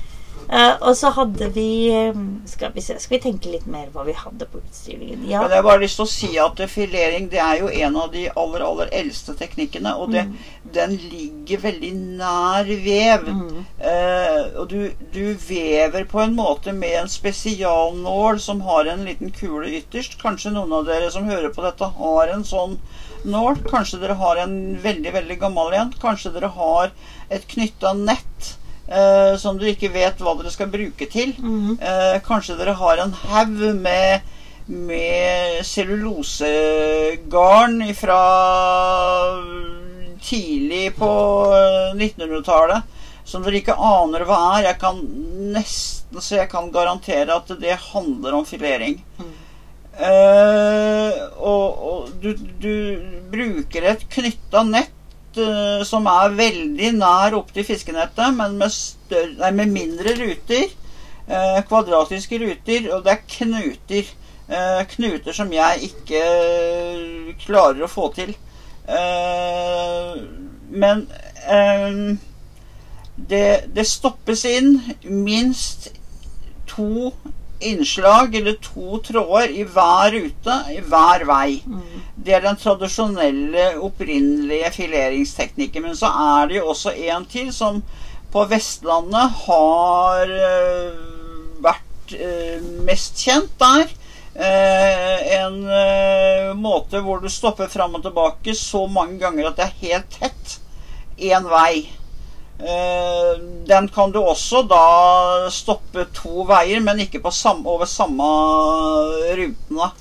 [0.48, 4.06] Eh, og så hadde vi eh, Skal vi se, skal vi tenke litt mer hva
[4.08, 5.26] vi hadde på utstillingen?
[5.28, 5.41] Ja.
[5.43, 8.14] Men jeg har bare lyst til å si at filering det er jo en av
[8.14, 9.91] de aller, aller eldste teknikkene.
[10.00, 10.24] Og det,
[10.76, 11.91] den ligger veldig
[12.22, 13.28] nær vev.
[13.28, 13.66] Mm.
[13.82, 14.80] Uh, og du,
[15.14, 20.16] du vever på en måte med en spesialnål som har en liten kule ytterst.
[20.22, 22.78] Kanskje noen av dere som hører på dette, har en sånn
[23.28, 23.60] nål.
[23.68, 25.91] Kanskje dere har en veldig, veldig gammel en.
[26.02, 26.95] Kanskje dere har
[27.34, 28.57] et knytta nett
[28.88, 31.34] eh, som du ikke vet hva dere skal bruke til.
[31.40, 31.78] Mhm.
[31.82, 34.22] Eh, kanskje dere har en haug med,
[34.68, 38.22] med cellulosegarn fra
[40.28, 41.12] tidlig på
[41.56, 42.82] eh, 1900-tallet
[43.28, 44.64] som dere ikke aner hva er.
[44.70, 44.96] Jeg kan
[45.54, 48.96] nesten så jeg kan garantere at det handler om filering.
[49.98, 51.12] Eh,
[51.42, 52.30] og og du,
[52.62, 52.76] du
[53.32, 54.94] bruker et knytta nett
[55.42, 60.70] eh, som er veldig nær opp til fiskenettet, men med, større, nei, med mindre ruter.
[61.28, 64.12] eh, kvadratiske ruter, og det er knuter.
[64.48, 66.22] Eh, knuter som jeg ikke
[67.46, 68.36] klarer å få til.
[70.72, 71.02] Men
[73.18, 75.90] det, det stoppes inn minst
[76.72, 77.12] to
[77.60, 81.62] innslag eller to tråder i hver rute, i hver vei.
[81.66, 82.01] Mm.
[82.16, 85.88] Det er den tradisjonelle, opprinnelige fileringsteknikken.
[85.88, 87.82] Men så er det jo også en til som
[88.32, 90.97] på Vestlandet har øh,
[91.64, 93.88] vært øh, mest kjent der.
[94.38, 99.66] Eh, en øh, måte hvor du stopper fram og tilbake så mange ganger at det
[99.66, 100.60] er helt tett.
[101.18, 101.88] Én vei.
[102.60, 103.39] Eh,
[103.70, 108.26] den kan du også da stoppe to veier, men ikke på sam over samme
[109.38, 109.91] rutene.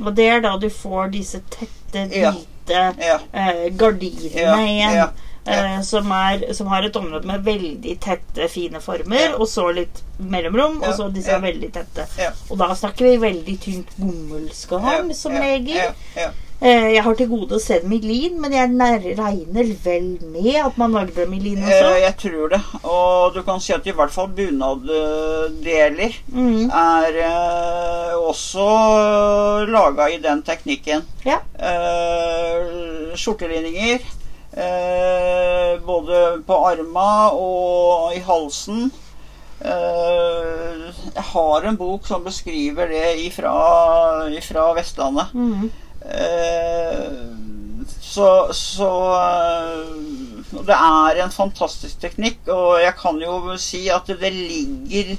[0.00, 2.30] Og det er da du får disse tette, Ja.
[2.32, 3.18] hvite Ja.
[3.34, 4.94] eh, gardinene Ja, igjen.
[4.96, 5.08] ja,
[5.46, 9.34] eh, som, er, som har et område med veldig tette, fine former, Ja.
[9.36, 11.38] og så litt mellomrom, Ja, og så disse ja.
[11.38, 12.06] veldig tette.
[12.18, 12.30] Ja.
[12.50, 15.92] Og da snakker vi veldig tynt bomullsgarn, som ja, regel.
[16.60, 18.68] Eh, jeg har til gode å se dem i lin, men jeg
[19.16, 21.94] regner vel med at man lagde dem i lin Eh, også.
[22.02, 22.60] Jeg tror det.
[22.84, 26.68] Og du kan si at i hvert fall bunaddeler Mm.
[26.70, 31.02] er eh, også laga i den teknikken.
[31.24, 31.38] Ja.
[31.58, 34.00] Eh, skjortelinninger.
[34.52, 38.90] Eh, både på arma og i halsen.
[39.64, 45.32] Eh, jeg har en bok som beskriver det ifra, ifra Vestlandet.
[45.34, 45.70] Mm.
[46.00, 47.12] Eh,
[48.00, 54.32] så så eh, Det er en fantastisk teknikk, og jeg kan jo si at det
[54.34, 55.12] ligger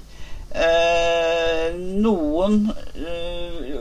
[0.51, 3.77] eh, noen eh,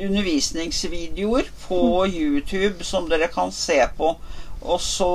[0.00, 4.14] undervisningsvideoer på YouTube som dere kan se på.
[4.60, 5.08] Og så,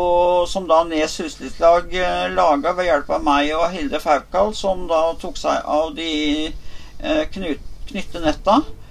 [0.49, 5.11] som da Nes Huslivslag eh, laga ved hjelp av meg og Hilde Faukal, som da
[5.21, 8.63] tok seg av de eh, knut, knytte netta.
[8.63, 8.84] Eh,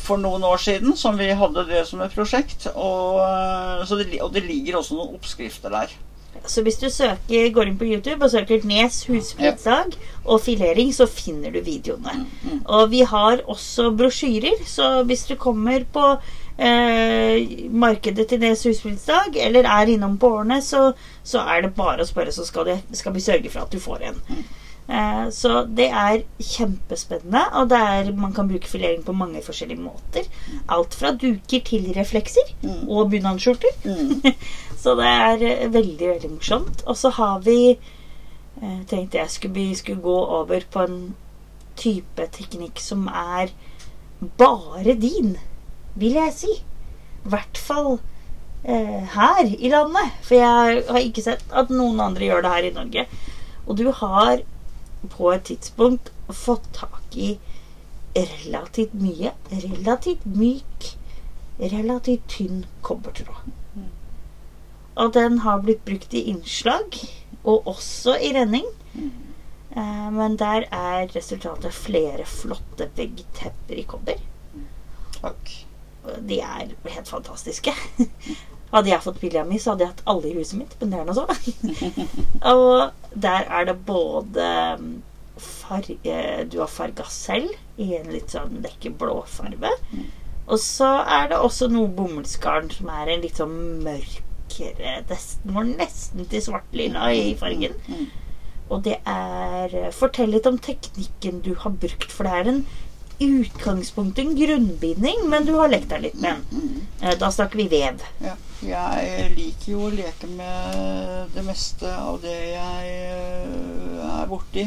[0.00, 2.66] for noen år siden, som vi hadde det som et prosjekt.
[2.74, 5.92] Og, eh, så det, og det ligger også noen oppskrifter der.
[6.46, 11.06] Så hvis du søker, går inn på YouTube og søker Nes husflidsdag og filering, så
[11.10, 12.14] finner du videoene.
[12.42, 16.06] Mm, Og vi har også brosjyrer, så hvis du kommer på
[16.58, 20.92] eh, markedet til Nes husflidsdag, eller er innom på årene, så,
[21.24, 23.78] så er det bare å spørre, så skal, det, skal vi sørge for at du
[23.82, 24.22] får en.
[24.90, 29.78] Eh, så det er kjempespennende, og det er, man kan bruke filering på mange forskjellige
[29.84, 30.26] måter.
[30.68, 32.88] Alt fra duker til reflekser Mm.
[32.88, 33.76] og bunadsskjorter.
[33.84, 34.34] Mm.
[34.82, 36.82] Så det er eh, veldig, veldig morsomt.
[36.86, 41.00] Og så har vi eh, Tenkte jeg skulle, vi skulle gå over på en
[41.76, 43.52] type teknikk som er
[44.40, 45.36] bare din,
[45.94, 46.52] vil jeg si.
[47.24, 47.98] I hvert fall
[48.64, 50.16] eh, her i landet.
[50.26, 53.06] For jeg har ikke sett at noen andre gjør det her i Norge.
[53.66, 54.42] Og du har
[55.08, 57.38] på et tidspunkt fått tak i
[58.14, 60.90] relativt mye, relativt myk,
[61.60, 63.56] relativt tynn kobbertråd.
[65.00, 66.98] Og den har blitt brukt i innslag,
[67.44, 68.66] og også i renning.
[69.70, 74.20] Eh, men der er resultatet flere flotte veggtepper i kobber.
[75.20, 75.52] Takk.
[76.04, 77.72] Og De er helt fantastiske.
[78.70, 80.74] Hadde jeg fått vilja mi, så hadde jeg hatt alle i huset mitt.
[80.80, 81.26] Men det er nå så.
[82.52, 84.46] og der er det både
[84.78, 84.92] mm,
[85.40, 86.16] farge
[86.52, 87.50] Du har farga selv
[87.80, 89.74] i en litt sånn lekker blåfarge.
[90.50, 95.68] Og så er det også noe bomullsgarn som er en litt sånn mørkere Nesten går
[95.76, 97.76] nesten til svartlilla i fargen.
[97.86, 98.08] Mm.
[98.70, 102.60] Og det er Fortell litt om teknikken du har brukt, for det er en
[103.20, 106.62] i utgangspunktet en grunnbinding, men du har lekt deg litt med den.
[106.62, 106.86] Mm.
[107.02, 108.00] Eh, Da snakker vi vev.
[108.24, 108.36] Ja.
[108.64, 114.66] Jeg liker jo å leke med det meste av det jeg øh, er borti.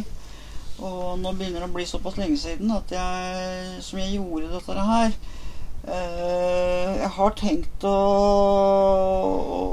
[0.83, 4.85] Og nå begynner det å bli såpass lenge siden at jeg, som jeg gjorde dette
[4.87, 7.97] her øh, Jeg har tenkt å,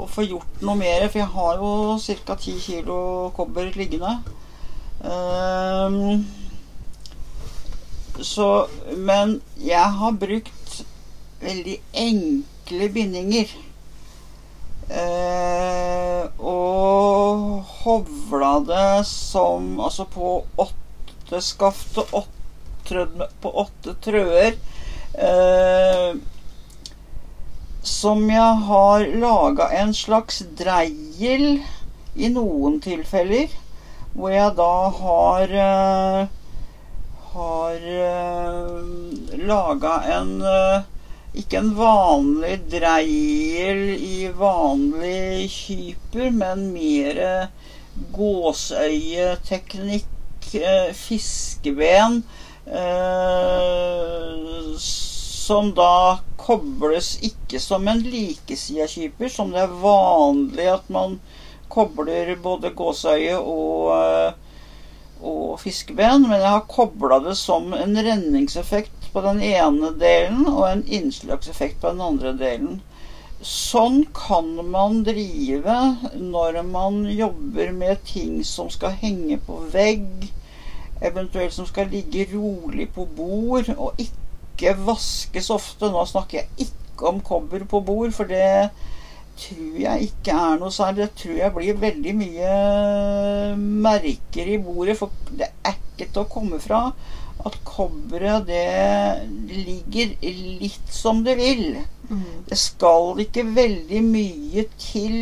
[0.03, 1.73] å få gjort noe mer, for jeg har jo
[2.25, 2.37] ca.
[2.37, 2.99] 10 kilo
[3.37, 4.17] kobber liggende.
[5.01, 6.21] Ehm,
[8.23, 8.67] så
[8.97, 10.81] Men jeg har brukt
[11.41, 13.53] veldig enkle bindinger.
[14.91, 22.27] Eh, og hovla det som Altså på åtte skaft og
[23.41, 24.57] på åtte trøer.
[25.15, 26.11] Eh,
[27.81, 31.61] som jeg har laga en slags dreiel
[32.15, 33.53] i noen tilfeller.
[34.11, 36.40] Hvor jeg da har eh,
[37.33, 38.71] har uh,
[39.47, 40.81] laga en uh,
[41.33, 47.47] Ikke en vanlig dreiel i vanlig kyper, men mer
[48.11, 50.05] gåsøyeteknikk,
[50.59, 52.23] uh, fiskeben,
[52.65, 61.19] eh, som da kobles ikke som en likesida kyper, som det er vanlig at man
[61.71, 64.40] kobler både gåseøye og eh,
[65.21, 70.65] og fiskeben, men jeg har kobla det som en renningseffekt på den ene delen og
[70.69, 72.79] en innslagseffekt på den andre delen.
[73.41, 75.77] Sånn kan man drive
[76.13, 80.27] når man jobber med ting som skal henge på vegg,
[81.01, 85.89] eventuelt som skal ligge rolig på bord, og ikke vaskes ofte.
[85.89, 88.69] Nå snakker jeg ikke om kobber på bord, for det
[89.39, 91.07] tror jeg ikke er noe særlig.
[91.07, 92.51] Det tror jeg blir veldig mye
[93.57, 96.83] merker i bordet, for det er ikke til å komme fra
[97.41, 100.13] at kobberet det ligger
[100.61, 101.79] litt som det vil.
[102.47, 105.17] Det skal ikke veldig mye til.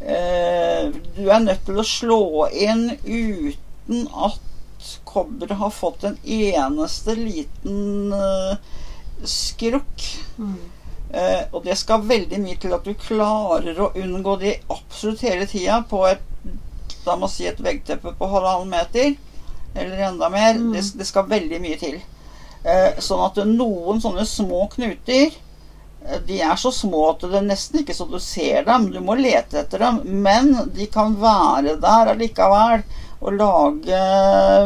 [0.00, 7.14] Eh, du er nødt til å slå inn uten at kobberet har fått en eneste
[7.18, 8.14] liten
[9.22, 10.06] skrukk.
[10.40, 10.79] skrukk.
[11.12, 15.48] Eh, og det skal veldig mye til at du klarer å unngå det absolutt hele
[15.50, 16.26] tida på et
[17.04, 19.14] da må si et veggteppe på halvannen meter,
[19.74, 20.58] eller enda mer.
[20.58, 20.72] Mm.
[20.74, 22.00] Det, det skal veldig mye til.
[22.62, 27.46] Eh, sånn at noen sånne små knuter eh, de er så små at det er
[27.46, 28.90] nesten ikke så du ser dem.
[28.92, 30.02] Du må lete etter dem.
[30.26, 32.84] Men de kan være der allikevel
[33.20, 34.02] og lage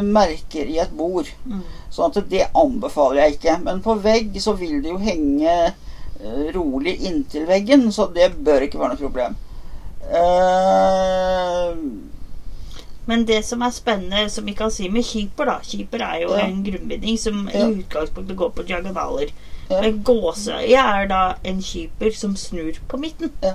[0.07, 1.31] merker i et bord.
[1.47, 1.63] Mm.
[1.95, 3.57] Sånn at det anbefaler jeg ikke.
[3.63, 5.57] Men på vegg så vil det jo henge
[6.55, 9.37] rolig inntil veggen, så det bør ikke være noe problem.
[10.05, 11.75] Uh,
[13.07, 16.31] Men det som er spennende, som vi kan si med keeper, da Keeper er jo
[16.31, 16.47] Ja.
[16.47, 17.67] en grunnbinding som Ja.
[17.69, 19.29] i utgangspunktet går på diagonaler.
[19.69, 19.81] Ja.
[19.83, 23.31] Men gåseøye er da en keeper som snur på midten.
[23.43, 23.55] Ja.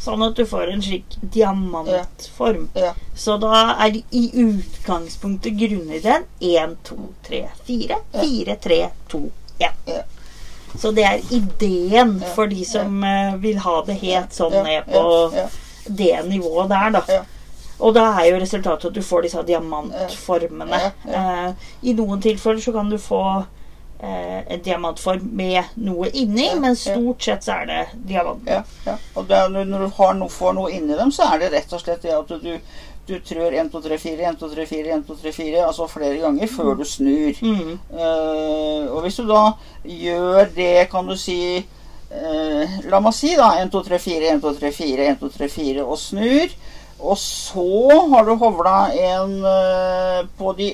[0.00, 2.68] Sånn at du får en slik diamantform.
[2.74, 2.94] Ja.
[3.14, 7.96] Så da er i utgangspunktet grunnideen 1, 2, 3, 4.
[8.14, 9.30] 4, 3, 2,
[9.60, 10.04] 1.
[10.76, 15.04] Så det er ideen for de som eh, vil ha det helt sånn ned på
[15.88, 17.02] det nivået der, da.
[17.08, 17.22] Ja.
[17.78, 20.80] Og da er jo resultatet at du får disse diamantformene.
[21.06, 23.22] Eh, I noen tilfeller så kan du få
[24.02, 28.42] eh, en diamantform med noe inni, men stort sett så er det diamant.
[28.50, 28.98] Ja, ja.
[29.14, 31.74] Og det er, når du har noe, får noe inni dem, så er det rett
[31.74, 32.52] og slett det at du,
[33.08, 35.88] du trør 1, 2, 3, 4, 1, 2, 3, 4, 1, 2, 3, 4, altså
[35.90, 37.42] flere ganger før du snur.
[37.42, 37.74] Mm.
[37.90, 39.42] Uh, og hvis du da
[39.84, 44.42] gjør det, kan du si uh, La meg si da 1, 2, 3, 4, 1,
[44.44, 46.58] 2, 3, 4, 1, 2, 3, 4 og snur.
[46.98, 47.64] Og så
[48.12, 50.72] har du hovla en uh, på de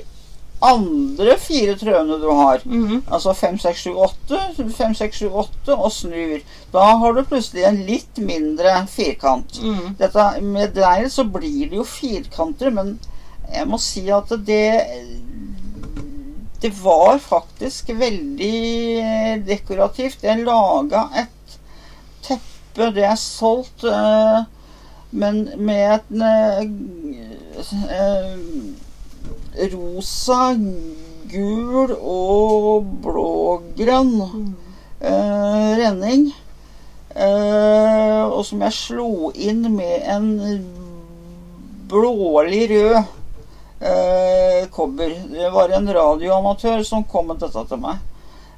[0.63, 2.61] andre fire trøene du har.
[2.65, 3.03] Mhm.
[3.11, 4.39] Altså 5, 6, 7, 8,
[4.77, 6.41] 5, 6, 7, 8 og snur.
[6.73, 9.61] Da har du plutselig en litt mindre firkant.
[9.63, 9.97] Mm.
[9.99, 12.99] Dette, med deg så blir det jo firkanter, men
[13.53, 14.83] jeg må si at det
[16.65, 20.23] Det var faktisk veldig dekorativt.
[20.25, 21.59] Jeg laga et
[22.25, 24.45] teppe, det er solgt, eh,
[25.11, 26.65] men med et eh,
[29.73, 30.55] rosa,
[31.31, 34.15] gul og blågrønn
[35.01, 36.31] eh, renning.
[37.15, 40.31] Eh, og som jeg slo inn med en
[41.91, 45.15] blålig rød eh, kobber.
[45.31, 48.03] Det var en radioamatør som kom med dette til meg.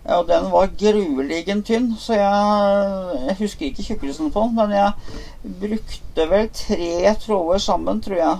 [0.06, 4.54] Og den var grueligen tynn, så jeg, jeg husker ikke tjukkelsen på den.
[4.54, 8.36] Men jeg brukte vel tre tråder sammen, tror jeg.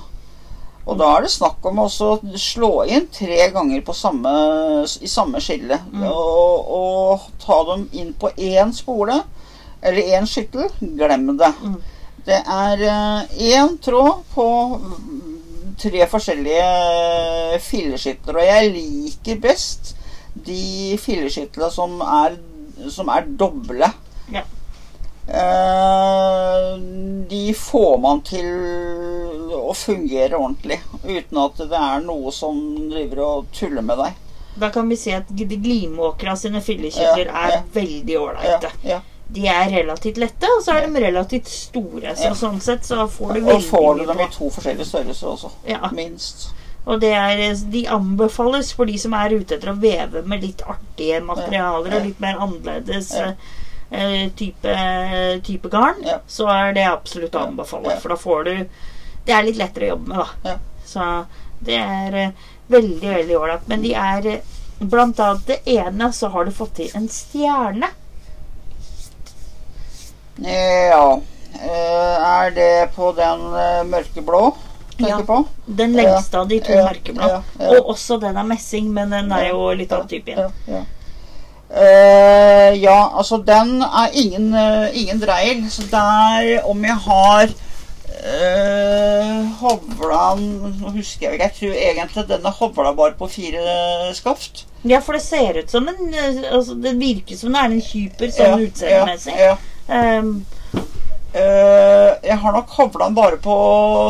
[0.87, 4.31] Og da er det snakk om å slå inn tre ganger på samme,
[5.03, 5.81] i samme skille.
[6.07, 9.19] Og, og ta dem inn på én spole,
[9.83, 10.71] eller én skyttel.
[10.79, 11.51] Glem det.
[11.59, 11.77] Mm.
[12.27, 14.47] Det er én tråd på
[14.79, 15.35] mm,
[15.83, 18.39] tre forskjellige filleskytler.
[18.39, 19.97] Og jeg liker best
[20.47, 22.39] de filleskytlene som er,
[22.95, 23.91] som er doble.
[24.31, 24.47] Ja.
[25.29, 26.79] Eh,
[27.29, 28.47] de får man til
[29.57, 32.61] å fungere ordentlig, uten at det er noe som
[32.91, 34.23] driver og tuller med deg.
[34.57, 37.63] Da kan vi si at Glimåkra sine fyllekjøtler Ja, er ja.
[37.75, 38.71] veldig Ja, ålreite.
[38.87, 39.01] ja.
[39.29, 42.15] De er relativt lette, og så er de relativt store.
[42.17, 45.51] Så sånn sett så får du Og får du dem i to forskjellige størrelser også.
[45.67, 45.91] Ja.
[45.93, 46.47] Minst.
[46.87, 47.43] Og det er,
[47.75, 52.07] de anbefales for de som er ute etter å veve med litt artige materialer og
[52.07, 53.33] litt mer annerledes Ja.
[53.91, 54.77] Eh, type,
[55.47, 56.03] type garn.
[56.05, 56.19] Ja.
[56.27, 58.01] Så er det absolutt å anbefale, Ja.
[58.01, 58.69] for da får du
[59.27, 60.29] Det er litt lettere å jobbe med, da.
[60.51, 60.57] Ja.
[60.87, 61.27] Så
[61.67, 62.31] det er eh,
[62.69, 63.67] veldig, veldig ålreit.
[63.69, 64.41] Men de er eh,
[64.79, 67.89] Blant annet det ene så har du fått til en stjerne.
[70.45, 71.21] Ja.
[71.65, 73.41] Er det på den
[73.91, 74.43] mørkeblå
[74.99, 75.19] Ja.
[75.27, 75.45] på?
[75.67, 77.43] Den lengste av de to mørkeblå.
[77.59, 80.87] Og også den er messing, men den er jo litt annen type igjen.
[81.71, 82.99] Ja, ja.
[83.19, 85.65] Altså den er ingen, uh, ingen dreil.
[85.71, 87.49] Så der om jeg har
[88.27, 91.45] uh, hovla Nå husker jeg ikke.
[91.45, 94.67] Jeg tror egentlig denne hovla bare på fire skaft.
[94.87, 96.15] Ja, for det ser ut som en
[96.53, 99.35] altså, Det virker som det er en kyper sånn Ja, utseendemessig.
[99.41, 99.57] Ja,
[99.89, 100.19] ja.
[100.21, 100.37] um.
[101.37, 103.55] Eh, jeg har nok hovla den bare på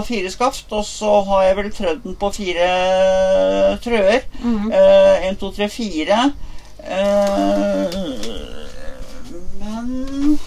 [0.06, 2.68] fire skaft, og så har jeg vel trødd den på fire
[3.82, 4.20] trøer.
[4.42, 4.68] mhm.
[4.70, 6.32] Eh, En, to, tre, fire.
[6.86, 7.96] Eh,
[9.60, 10.38] men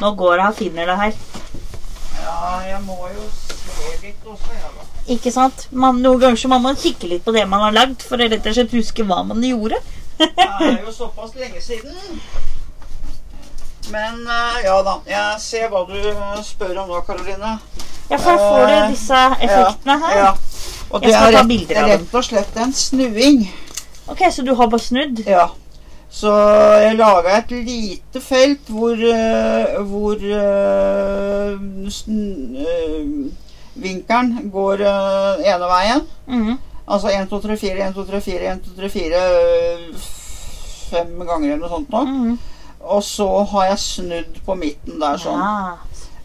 [0.00, 1.14] Nå går jeg og finner det her.
[2.20, 4.86] Ja, jeg må jo se litt også, jeg, da.
[5.12, 5.66] Ikke sant?
[5.72, 8.28] Man, noen ganger så må man kikke litt på det man har lagd, for å
[8.30, 9.80] rett og slett huske hva man gjorde.
[10.20, 11.96] Det er jo såpass lenge siden.
[13.90, 14.98] Men eh, ja da.
[15.08, 15.96] Jeg ser hva du
[16.46, 17.56] spør om nå, Karoline.
[18.10, 20.16] Ja, for her får du Eh, disse effektene her.
[20.20, 20.30] Ja.
[20.90, 22.00] Og Jeg det er ta rett, bilder av dem.
[22.04, 23.44] rett og slett en snuing.
[24.10, 25.20] Ok, så du har bare snudd?
[25.26, 25.48] Ja.
[26.10, 26.30] Så
[26.82, 31.52] jeg laga et lite felt hvor, eh, hvor eh,
[31.86, 33.04] sn- eh,
[33.78, 34.82] vinkelen går
[35.46, 36.02] ene veien.
[36.26, 36.58] Mhm.
[36.90, 40.00] Altså 1, 2, 3, 4, 1, 2, 3, 4, 1, 2, 3, 4 øh,
[40.90, 42.00] Fem ganger eller noe sånt nå.
[42.04, 42.38] -hmm.
[42.80, 45.38] Og så har jeg snudd på midten der sånn.
[45.38, 45.76] Ja.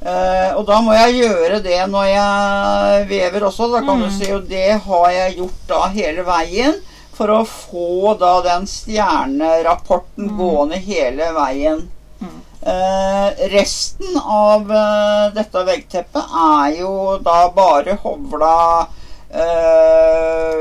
[0.05, 4.03] Uh, og da må jeg gjøre det når jeg vever også, da kan Mm.
[4.03, 4.31] du si.
[4.31, 6.73] Og det har jeg gjort da hele veien.
[7.15, 10.37] For å få da den stjernerapporten Mm.
[10.37, 11.89] gående hele veien.
[12.19, 12.41] Mm.
[12.61, 18.87] Eh, resten av eh, dette veggteppet er jo da bare hovla
[19.31, 20.55] eh,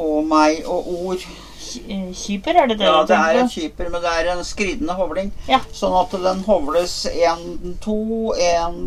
[0.00, 1.24] og meg og ord.
[1.70, 4.96] Ky- Kyper, er det det Ja, det er en kyper, men det er en skridende
[4.98, 5.30] hovling.
[5.48, 5.60] Ja.
[5.72, 7.98] Sånn at den hovles 1, 2,
[8.48, 8.80] 1,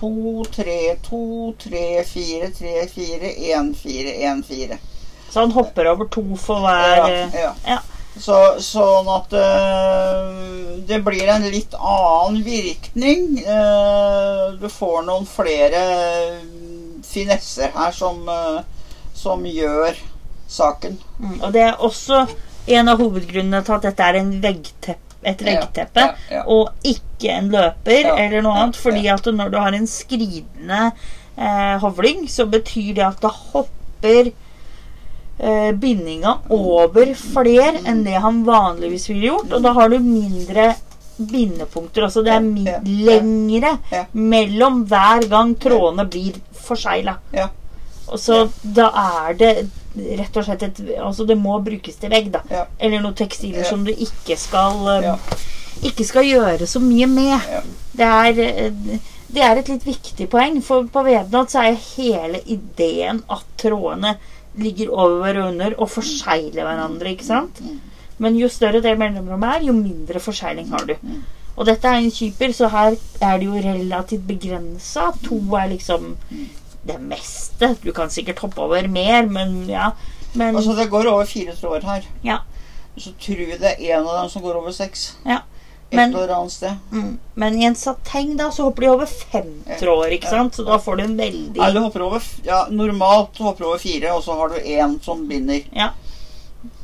[0.00, 0.78] 2, 3,
[1.10, 1.22] 2,
[1.66, 4.78] 3, 4, 3, 4, 1, 4, 1, 4.
[5.30, 7.54] Så han hopper over to for hver Ja, eh, ja.
[7.66, 7.78] ja.
[8.20, 13.38] Så, sånn at øh, det blir en litt annen virkning.
[13.44, 15.84] Eh, du får noen flere
[17.06, 18.60] finesser her som, eh,
[19.14, 19.94] som gjør
[20.50, 20.98] saken.
[21.20, 22.24] Mm, og det er også
[22.70, 26.42] en av hovedgrunnene til at dette er en veggteppe, et veggteppe, ja, ja.
[26.48, 28.78] og ikke en løper Ja, eller noe ja, annet.
[28.80, 29.16] Fordi ja.
[29.20, 30.82] at når du har en skridende
[31.36, 38.42] eh, hovling, så betyr det at da hopper eh, bindinga over flere enn det han
[38.48, 40.70] vanligvis ville gjort, og da har du mindre
[41.20, 42.06] bindepunkter.
[42.06, 43.04] Altså det er Ja, ja, ja.
[43.10, 44.04] lengre Ja.
[44.12, 47.18] mellom hver gang trådene blir forsegla.
[47.36, 47.48] Ja.
[48.08, 48.88] Og så da
[49.28, 49.52] er det
[49.96, 52.42] rett og slett et Altså det må brukes til vegg, da.
[52.50, 52.64] Ja.
[52.78, 53.68] Eller noen tekstiler Ja.
[53.70, 55.16] som du ikke skal um, Ja.
[55.82, 57.40] Ikke skal gjøre så mye med.
[57.96, 58.98] Det er eh,
[59.30, 64.16] det er et litt viktig poeng, for på vevnad så er hele ideen at trådene
[64.58, 67.60] ligger over og under og forsegler hverandre, ikke sant?
[68.18, 70.96] Men jo større det mellomrommet er, jo mindre forsegling har du.
[71.56, 75.12] Og dette er en kyper, så her er det jo relativt begrensa.
[75.28, 76.16] To er liksom
[76.82, 77.74] det meste.
[77.82, 79.92] Du kan sikkert hoppe over mer, men ja.
[80.32, 82.06] Men Altså, det går over fire tråder her.
[82.22, 82.38] Ja.
[82.96, 85.16] Så tror jeg det er en av dem som går over seks.
[85.26, 85.42] Ja.
[85.90, 86.76] Et eller annet sted.
[86.92, 87.18] Mm.
[87.34, 89.48] Men i en sateng da, så hopper de over fem
[89.80, 90.54] tråder, ikke sant?
[90.54, 93.82] Så da får du en veldig Nei, du hopper over Ja, normalt du hopper over
[93.82, 95.66] fire, og så har du én som binder.
[95.74, 95.90] Ja.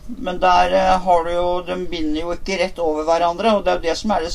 [0.07, 3.73] Men der eh, har du jo De binder jo ikke rett over hverandre, og det
[3.73, 4.35] er jo det som er det,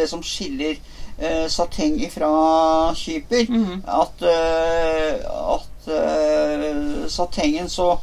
[0.00, 0.80] det som skiller
[1.18, 3.46] eh, sateng ifra kyper.
[3.46, 3.80] -hmm.
[3.86, 7.98] At, eh, at eh, satengen så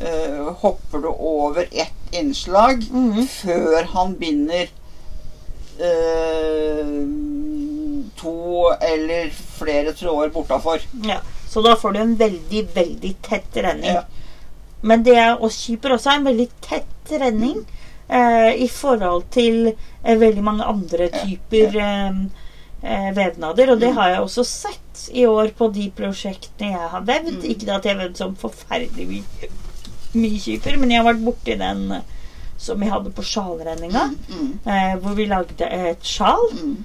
[0.00, 3.26] eh, hopper du over ett innslag Mhm.
[3.28, 4.66] før han binder
[5.80, 6.86] eh,
[8.16, 10.80] to eller flere tråder bortafor.
[11.04, 11.20] ja.
[11.48, 13.84] Så da får du en veldig, veldig tett renning.
[13.94, 14.02] Ja.
[14.80, 17.62] Men det er også Kyper også er en veldig tett renning
[18.08, 19.72] eh, i forhold til
[20.04, 22.10] eh, veldig mange andre typer eh,
[22.82, 23.72] eh, vevnader.
[23.74, 27.38] Og det har jeg også sett i år på de prosjektene jeg har vevd.
[27.38, 27.46] Mm.
[27.52, 29.50] Ikke at jeg har vevd sånn forferdelig mye,
[30.16, 32.12] mye Kyper, men jeg har vært borti den eh,
[32.58, 34.10] som vi hadde på sjalrenninga.
[34.32, 36.76] Mm, Eh, hvor vi lagde et sjal mm,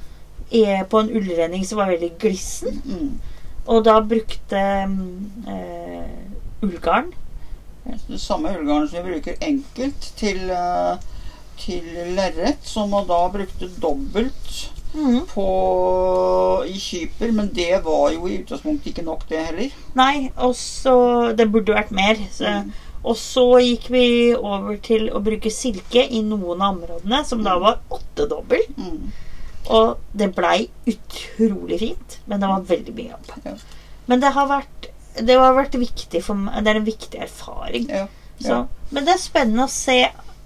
[0.51, 2.81] eh, på en ullrenning som var veldig glissen.
[2.85, 3.11] mm.
[3.71, 7.11] Og da brukte mm, eh, ullgarn.
[8.07, 10.97] Det samme ullgarn som vi bruker enkelt til, eh,
[11.61, 11.87] til
[12.17, 15.25] lerret, som man da brukte dobbelt Mhm.
[15.31, 15.47] på,
[16.67, 19.75] i kyper, men det var jo i utgangspunktet ikke nok, det heller.
[19.95, 22.15] Nei, og så Det burde vært mer.
[22.31, 22.71] Så, Mm.
[23.03, 27.57] Og så gikk vi over til å bruke silke i noen av områdene, som da
[27.57, 28.61] var åttedobbel.
[28.77, 29.11] Mm.
[29.69, 33.31] Og det blei utrolig fint, men det var veldig mye jobb.
[33.45, 33.55] Ja.
[34.07, 36.63] Men det har vært det har vært viktig for meg.
[36.63, 37.89] Det er en viktig erfaring.
[37.89, 38.05] Ja.
[38.39, 39.97] Så, Men det er spennende å se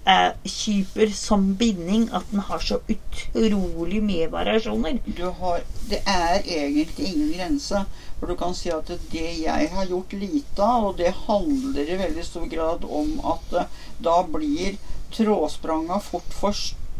[0.06, 5.00] eh, kyper som binding, at den har så utrolig mye variasjoner.
[5.06, 7.84] Du har, det er egentlig ingen grense.
[8.20, 12.00] For du kan si at det jeg har gjort lite av, og det handler i
[12.00, 14.78] veldig stor grad om at eh, da blir
[15.16, 16.56] trådspranga fort for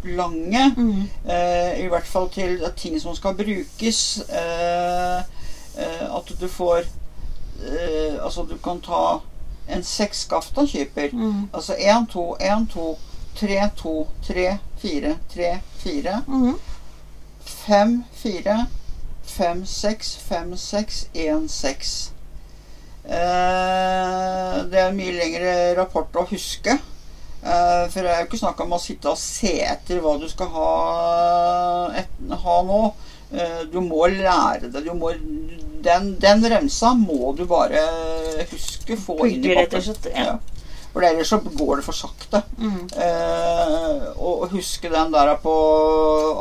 [0.06, 0.74] lange.
[0.76, 1.08] Mm.
[1.24, 4.02] Eh, I hvert fall til ting som skal brukes.
[4.28, 5.18] Eh,
[5.78, 9.20] eh, at du får eh, Altså, du kan ta
[9.68, 11.12] en seksskafta kyper.
[11.12, 11.48] Mm.
[11.52, 12.98] Altså 1, 2, 1, 2,
[13.40, 16.22] 3, 2, 3, 4, 3, 4.
[16.26, 16.58] Mm.
[17.44, 18.66] 5, 4,
[19.22, 22.12] 5, 6, 5, 6, 1, 6.
[23.04, 26.78] Eh, det er en mye lengre rapport å huske.
[27.46, 30.26] Eh, for det er jo ikke snakk om å sitte og se etter hva du
[30.30, 30.70] skal ha,
[32.00, 32.80] et, ha nå.
[33.32, 34.84] Eh, du må lære det.
[34.86, 35.10] Du må,
[35.86, 37.80] den, den remsa må du bare
[38.52, 38.96] huske.
[38.96, 40.36] Få inn i Pugge, rett og slett, ja.
[40.96, 42.40] For ellers så går det for sakte.
[42.56, 42.86] Mm.
[42.96, 45.56] Eh, og huske den der på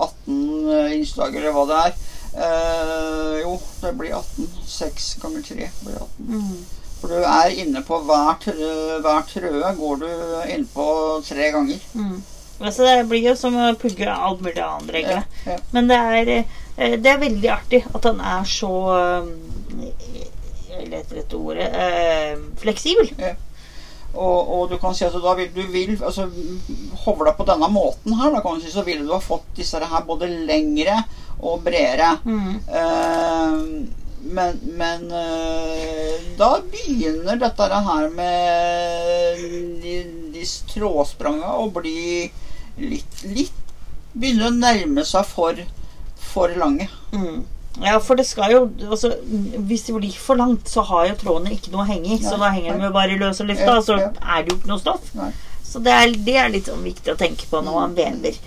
[0.06, 1.98] 18 innslag, eller hva det er.
[2.36, 4.48] Eh, jo, det blir 18.
[4.68, 6.30] 6 ganger 3 blir 18.
[6.30, 6.64] Mm.
[7.02, 10.08] For du er inne på hver, trø- hver trøe går du
[10.56, 10.86] innpå
[11.28, 11.84] tre ganger.
[11.94, 12.16] Mm.
[12.64, 15.42] Altså, det blir jo som å pugge alt mulig annet, Ja, egentlig.
[15.52, 15.58] ja.
[15.76, 19.28] Men det er, eh, det er veldig artig at han er så eh,
[20.74, 23.12] Jeg leter etter ordet eh, fleksibel.
[24.16, 26.30] Og, og du kan si at da vil du vil altså,
[27.04, 29.80] Hovla på denne måten her, da kan du si, så ville du ha fått disse
[29.80, 31.02] her både lengre
[31.44, 32.16] og bredere.
[32.24, 32.56] Mm.
[32.80, 39.44] Eh, men men eh, da begynner dette her med
[39.84, 39.98] de,
[40.34, 42.26] de stråspranga å bli
[42.82, 43.62] litt, litt
[44.16, 45.58] Begynner å nærme seg for,
[46.36, 46.90] for lange.
[47.16, 47.44] Mm.
[47.84, 49.10] Ja, for det skal jo altså,
[49.68, 52.22] Hvis det blir for langt, så har jo trådene ikke noe å henge i.
[52.24, 54.72] Så da henger de jo bare i løse lufta, og så er det jo ikke
[54.72, 55.12] noe stoff.
[55.18, 55.34] Nei.
[55.66, 58.38] Så det er, det er litt sånn viktig å tenke på når man vever.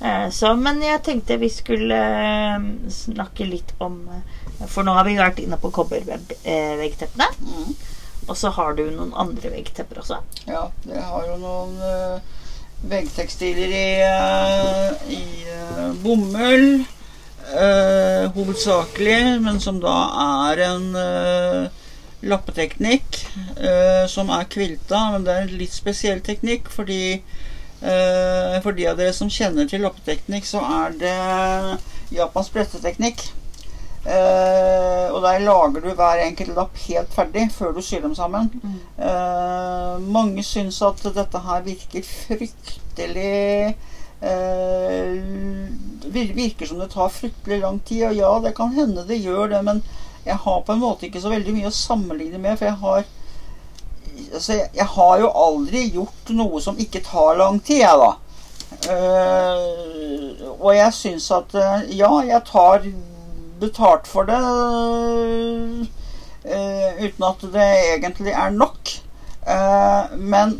[0.00, 5.06] Eh, så, men jeg tenkte vi skulle eh, snakke litt om eh, For nå har
[5.06, 7.28] vi vært inne på kobberveggteppene.
[7.44, 7.76] Mm.
[8.24, 10.18] Og så har du noen andre veggtepper også.
[10.48, 12.44] Ja, jeg har jo noen uh,
[12.88, 16.86] veggtekstiler i, uh, i uh, bomull.
[17.52, 19.94] Eh, hovedsakelig, men som da
[20.24, 21.84] er en eh,
[22.24, 23.20] lappeteknikk
[23.60, 25.06] eh, som er kvilta.
[25.14, 29.68] Men det er en litt spesiell teknikk fordi eh, for de av dere som kjenner
[29.70, 31.16] til lappeteknikk, så er det
[32.14, 33.26] Japans bretteteknikk.
[34.04, 38.50] Uh, og der lager du hver enkelt lapp helt ferdig før du syr dem sammen.
[39.00, 43.76] Eh, mange syns at dette her virker fryktelig
[44.24, 45.22] eh,
[46.14, 48.06] Virker som det tar fryktelig lang tid.
[48.08, 49.82] Og ja, det kan hende det gjør det, men
[50.24, 53.02] jeg har på en måte ikke så veldig mye å sammenligne med, for jeg har
[54.32, 58.12] altså, jeg, har jo aldri gjort noe som ikke tar lang tid, jeg, da.
[58.94, 62.88] Eh, og jeg syns at eh, ja, jeg tar
[63.60, 64.40] betalt for det
[66.44, 68.90] uten at det egentlig er nok.
[70.20, 70.58] Men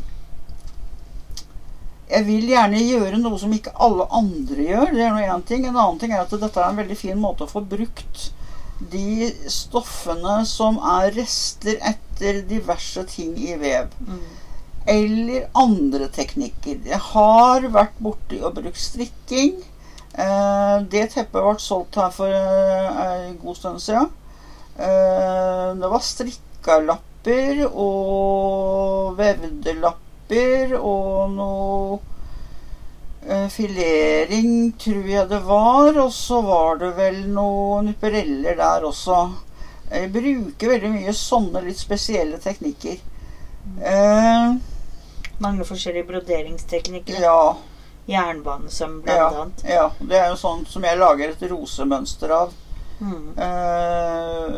[2.10, 4.92] jeg vil gjerne gjøre noe som ikke alle andre gjør.
[4.92, 5.64] Det er noe en ting.
[5.64, 8.30] En annen ting er at dette er en veldig fin måte å få brukt
[8.92, 13.94] de stoffene som er rester etter diverse ting i vev.
[14.90, 16.82] Eller andre teknikker.
[16.84, 19.56] Jeg har vært borti og brukt strikking.
[20.14, 24.12] Eh, det teppet ble solgt her for eh, en god stund siden.
[24.76, 29.74] Eh, det var strikkalapper og vevde
[30.28, 31.98] lapper og noe
[33.28, 35.96] eh, filering, tror jeg det var.
[36.00, 39.18] Og så var det vel noen nuppereller der også.
[39.90, 42.96] Jeg bruker veldig mye sånne litt spesielle teknikker.
[43.84, 44.54] Eh,
[45.42, 47.20] Mange forskjellige broderingsteknikker.
[47.20, 47.56] ja.
[48.06, 49.62] Jernbanesøm, blant Ja, annet.
[49.64, 52.50] ja, det er jo sånn som jeg lager et rosemønster av.
[53.00, 53.30] Mm.
[53.40, 54.54] Eh,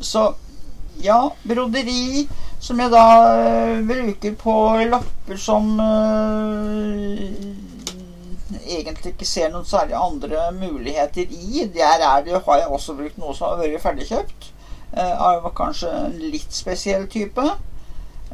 [0.00, 0.22] så
[1.04, 2.24] ja, broderi
[2.64, 3.04] som jeg da
[3.36, 4.54] eh, bruker på
[4.88, 7.34] lapper som eh,
[8.64, 11.66] egentlig ikke ser noen særlig andre muligheter i.
[11.74, 14.50] Der er det, har jeg også brukt noe som har vært ferdigkjøpt.
[14.96, 17.44] eh, av kanskje en litt spesiell type.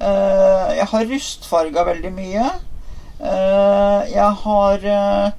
[0.00, 2.46] Eh, jeg har rustfarga veldig mye.
[3.20, 5.32] Eh, jeg har eh,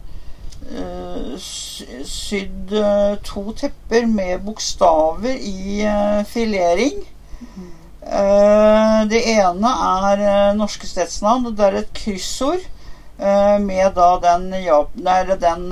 [0.73, 7.01] eh, sydd eh, to tepper med bokstaver i eh, filering.
[8.01, 11.51] Eh, det ene er eh, norske stedsnavn.
[11.53, 12.63] Det er et kryssord
[13.21, 15.67] eh, med da den, nei, den,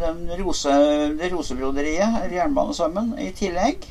[0.00, 0.76] den rose,
[1.18, 3.90] det rosebroderiet, jernbanesømmen, i tillegg.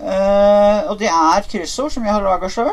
[0.00, 2.72] Og det er kryssord som jeg har laga sjøl.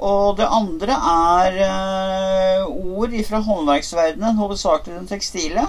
[0.00, 5.66] Og det andre er ord fra håndverksverdenen, hovedsakelig den tekstile.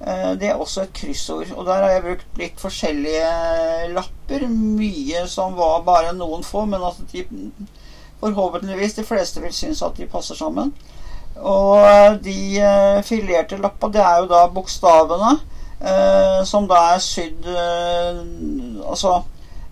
[0.00, 1.52] Eh, det er også et kryssord.
[1.56, 4.46] Og der har jeg brukt litt forskjellige lapper.
[4.48, 7.26] Mye som var bare noen få, men at de
[8.20, 10.72] forhåpentligvis de fleste vil synes at de passer sammen.
[11.36, 15.36] Og de eh, filerte lappa, det er jo da bokstavene
[15.80, 18.18] eh, som da er sydd eh,
[18.82, 19.12] Altså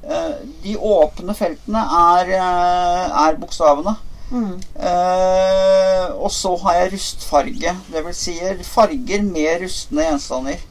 [0.07, 3.97] eh, De åpne feltene er, eh, er bokstavene.
[4.31, 4.61] Mm.
[4.75, 7.75] Eh, og så har jeg rustfarge.
[7.93, 8.37] Det vil si
[8.69, 10.65] farger med rustne gjenstander.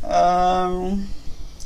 [0.00, 0.96] Uh,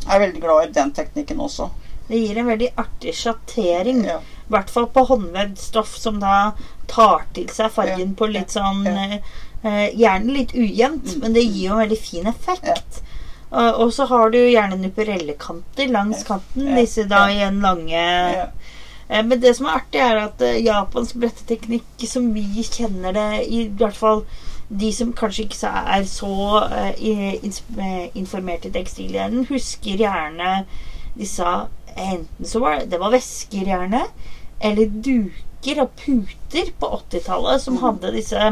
[0.05, 1.69] jeg er veldig glad i den teknikken også.
[2.09, 4.03] Det gir en veldig artig sjattering.
[4.09, 4.19] Ja.
[4.19, 6.53] I hvert fall på håndvevd stoff som da
[6.91, 9.07] tar til seg fargen Ja, på litt sånn ja.
[9.07, 9.15] eh,
[9.65, 13.01] eh, Gjerne litt ujevnt, Mm, men det gir jo en veldig fin effekt.
[13.55, 18.49] Og, så har du gjerne nupperellekanter langs kanten, disse da i en lange Ja.
[18.49, 18.73] Eh,
[19.09, 23.67] Men det som er artig, er at eh, japansk bretteteknikk, som vi kjenner det, i
[23.69, 24.25] hvert fall
[24.69, 26.35] de som kanskje ikke er så
[26.73, 30.65] eh, eh, informert i tekstilhjernen, husker gjerne
[31.19, 31.57] disse
[31.95, 34.01] Enten så var det, det var vesker, gjerne,
[34.67, 37.83] eller duker og puter på 80-tallet som Mm.
[37.85, 38.49] hadde disse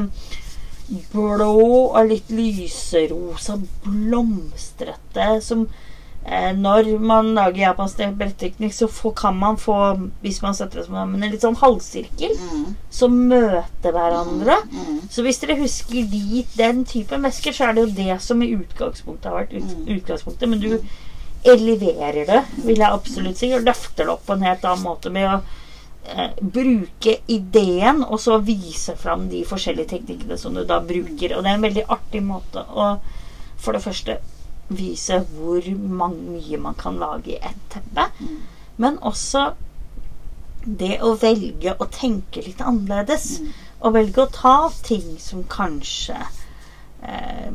[1.10, 1.56] blå
[1.88, 5.91] og litt lyserosa, blomstrete som Eh,
[6.24, 9.74] når man lager japansk bretteknikk, så få, kan man få,
[10.22, 14.54] hvis man setter det sammen, en litt sånn halvsirkel Mm, som møter hverandre.
[14.70, 18.42] mm, Så hvis dere husker de, den typen vesker, så er det jo det som
[18.42, 19.98] i utgangspunktet har vært ut, Mm.
[19.98, 20.48] utgangspunktet.
[20.48, 20.78] Men du
[21.44, 25.10] eleverer det, vil jeg absolutt si, og løfter det opp på en helt annen måte
[25.10, 25.40] med å
[26.06, 31.36] eh, bruke ideen, og så vise fram de forskjellige teknikkene som du da bruker.
[31.36, 32.98] Og det er en veldig artig måte å
[33.62, 34.16] for det første
[34.68, 38.06] vise hvor mye man kan lage i ett teppe.
[38.20, 38.38] Mm.
[38.76, 39.52] Men også
[40.64, 43.52] det å velge å tenke litt annerledes, Mm.
[43.82, 46.16] og velge å ta ting som kanskje
[47.02, 47.50] eh,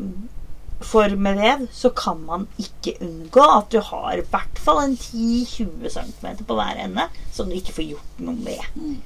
[0.82, 4.98] For med vev så kan man ikke unngå at du har i hvert fall en
[4.98, 8.62] 10-20 cm på hver ende som du ikke får gjort noe med.
[8.76, 8.98] Mm.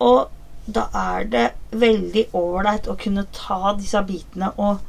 [0.00, 0.28] Og
[0.66, 4.82] da er det veldig ålreit å kunne ta disse bitene og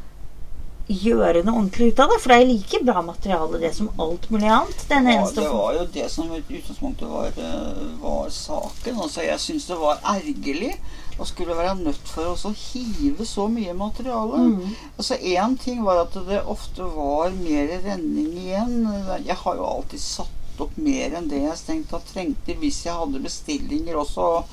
[0.88, 2.19] gjøre noe ordentlig ut av det.
[2.23, 4.84] For det er like bra materiale, det, som alt mulig annet.
[4.89, 8.99] Den Ja, det var jo det som i utgangspunktet var, eh, var saken.
[8.99, 10.76] Altså, jeg syns det var ergerlig
[11.19, 14.39] å skulle være nødt for å hive så mye materiale.
[14.49, 14.76] Mm.
[14.97, 18.88] Altså Én ting var at det ofte var mer renning igjen.
[19.26, 22.97] Jeg har jo alltid satt opp mer enn det jeg strengt tatt trengte hvis jeg
[22.97, 24.43] hadde bestillinger også.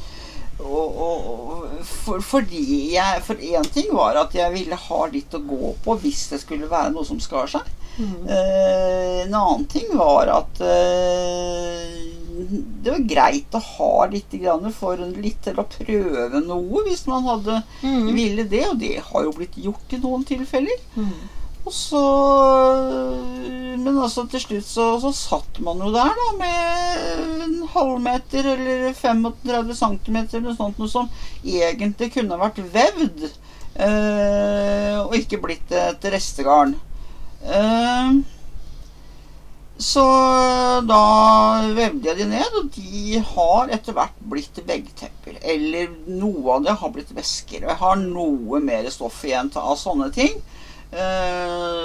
[0.60, 2.62] Og, og, for, fordi
[2.94, 6.40] jeg For én ting var at jeg ville ha litt å gå på hvis det
[6.42, 7.66] skulle være noe som skar seg.
[8.00, 8.28] Mm.
[8.28, 11.96] Eh, en annen ting var at eh,
[12.80, 14.32] det var greit å ha litt
[14.76, 18.14] for litt til å prøve noe hvis man hadde Mm.
[18.14, 20.80] ville det, og det har jo blitt gjort i noen tilfeller.
[20.96, 21.39] Mm.
[21.70, 22.04] Og så
[23.78, 28.90] Men altså til slutt så, så satt man jo der da med en halvmeter eller
[28.98, 31.06] 35 cm eller noe sånt noe som
[31.46, 33.28] egentlig kunne vært vevd.
[33.86, 36.74] eh, og ikke blitt et restegarn.
[37.46, 38.18] Eh,
[39.80, 40.06] så
[40.90, 41.02] da
[41.70, 45.38] vevde jeg de ned, og de har etter hvert blitt veggtepper.
[45.54, 47.62] Eller noe av det har blitt vesker.
[47.62, 50.42] Og jeg har noe mer stoff igjen av sånne ting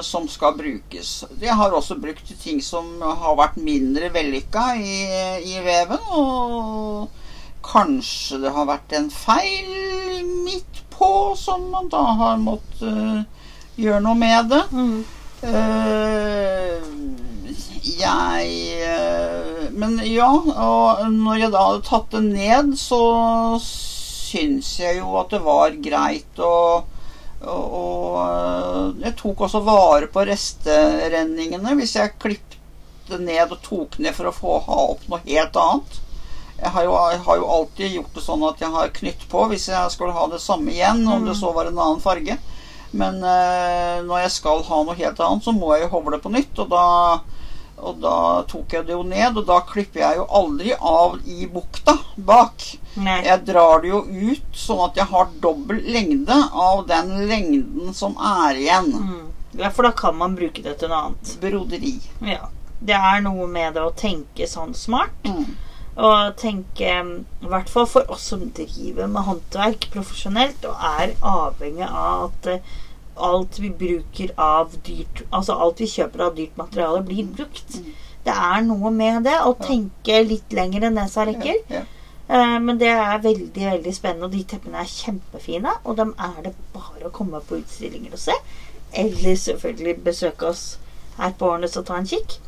[0.02, 1.10] som skal brukes.
[1.38, 4.96] Jeg har også brukt ting som har vært mindre vellykka i,
[5.46, 6.02] i veven.
[6.18, 7.12] Og
[7.66, 13.52] kanskje det har vært en feil midt på som man da har måttet eh,
[13.82, 14.64] gjøre noe med det.
[14.72, 15.00] Mm.
[15.46, 16.76] Eh,
[17.96, 23.02] jeg eh, Men ja, og når jeg da hadde tatt det ned, så
[23.62, 26.56] syns jeg jo at det var greit å
[27.46, 34.00] og, og eh, jeg tok også vare på resterenningene hvis jeg klippte ned og tok
[34.02, 36.02] ned for å få ha opp noe helt annet.
[36.56, 39.48] Jeg har, jo, jeg har jo alltid gjort det sånn at jeg har knytt på
[39.52, 42.38] hvis jeg skulle ha det samme igjen, om det så var en annen farge.
[42.96, 46.32] Men eh, når jeg skal ha noe helt annet, så må jeg jo hovle på
[46.32, 46.56] nytt.
[46.64, 46.86] Og da,
[47.76, 51.48] og da tok jeg det jo ned, og da klipper jeg jo aldri av i
[51.52, 52.64] bukta bak.
[52.96, 53.20] Nei.
[53.28, 58.16] Jeg drar det jo ut sånn at jeg har dobbel lengde av den lengden som
[58.16, 58.92] er igjen.
[58.96, 59.26] Mm.
[59.60, 61.36] Ja, for da kan man bruke det til noe annet.
[61.44, 61.98] Broderi.
[62.24, 62.48] Ja.
[62.86, 65.28] Det er noe med det å tenke sånn smart.
[65.28, 65.54] Mm.
[65.96, 71.88] Og tenke, i hvert fall for oss som driver med håndverk profesjonelt og er avhengig
[71.88, 72.74] av at eh,
[73.18, 77.76] alt vi bruker av dyrt Altså alt vi kjøper av dyrt materiale, blir brukt.
[77.80, 77.92] Mm.
[78.26, 81.60] Det er noe med det å tenke litt lenger enn nesa rekker.
[81.70, 81.84] Ja.
[82.28, 85.76] Eh, Men det er veldig veldig spennende, og de teppene er kjempefine.
[85.86, 88.34] Og dem er det bare å komme på utstillinger og se.
[88.94, 90.78] Eller selvfølgelig besøke oss
[91.20, 92.40] her på Årnes og ta en kikk.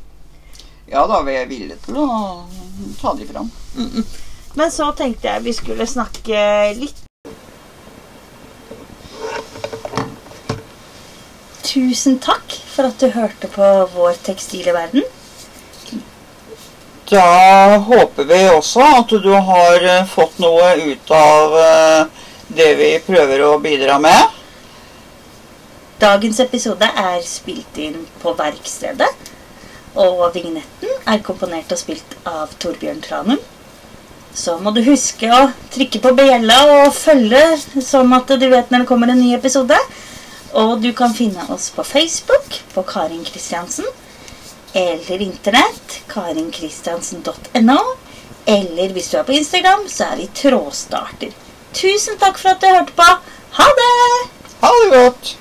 [0.88, 2.08] ja da, vi er villige til å
[3.02, 3.52] ta de fram.
[4.56, 6.40] Men så tenkte jeg vi skulle snakke
[6.80, 7.04] litt
[11.78, 15.04] Tusen takk for at du hørte på vår tekstile verden.
[17.06, 22.24] Da håper vi også at du har eh, fått noe ut av eh,
[22.58, 24.34] det vi prøver å bidra med.
[26.02, 29.12] Dagens episode er spilt inn på verkstedet.
[30.02, 33.46] Og vignetten er komponert og spilt av Torbjørn Tranum.
[34.34, 35.46] Så må du huske å
[35.78, 37.46] trykke på bjella og følge,
[37.86, 39.78] sånn at du vet når det kommer en ny episode.
[40.58, 43.86] Og du kan finne oss på Facebook på Karin Kristiansen.
[44.74, 47.80] Eller internett karinkristiansen.no.
[48.46, 51.36] Eller hvis du er på Instagram, så er vi Trådstarter.
[51.74, 53.10] Tusen takk for at du hørte på.
[53.60, 54.30] Ha det!
[54.62, 55.36] Ha det godt!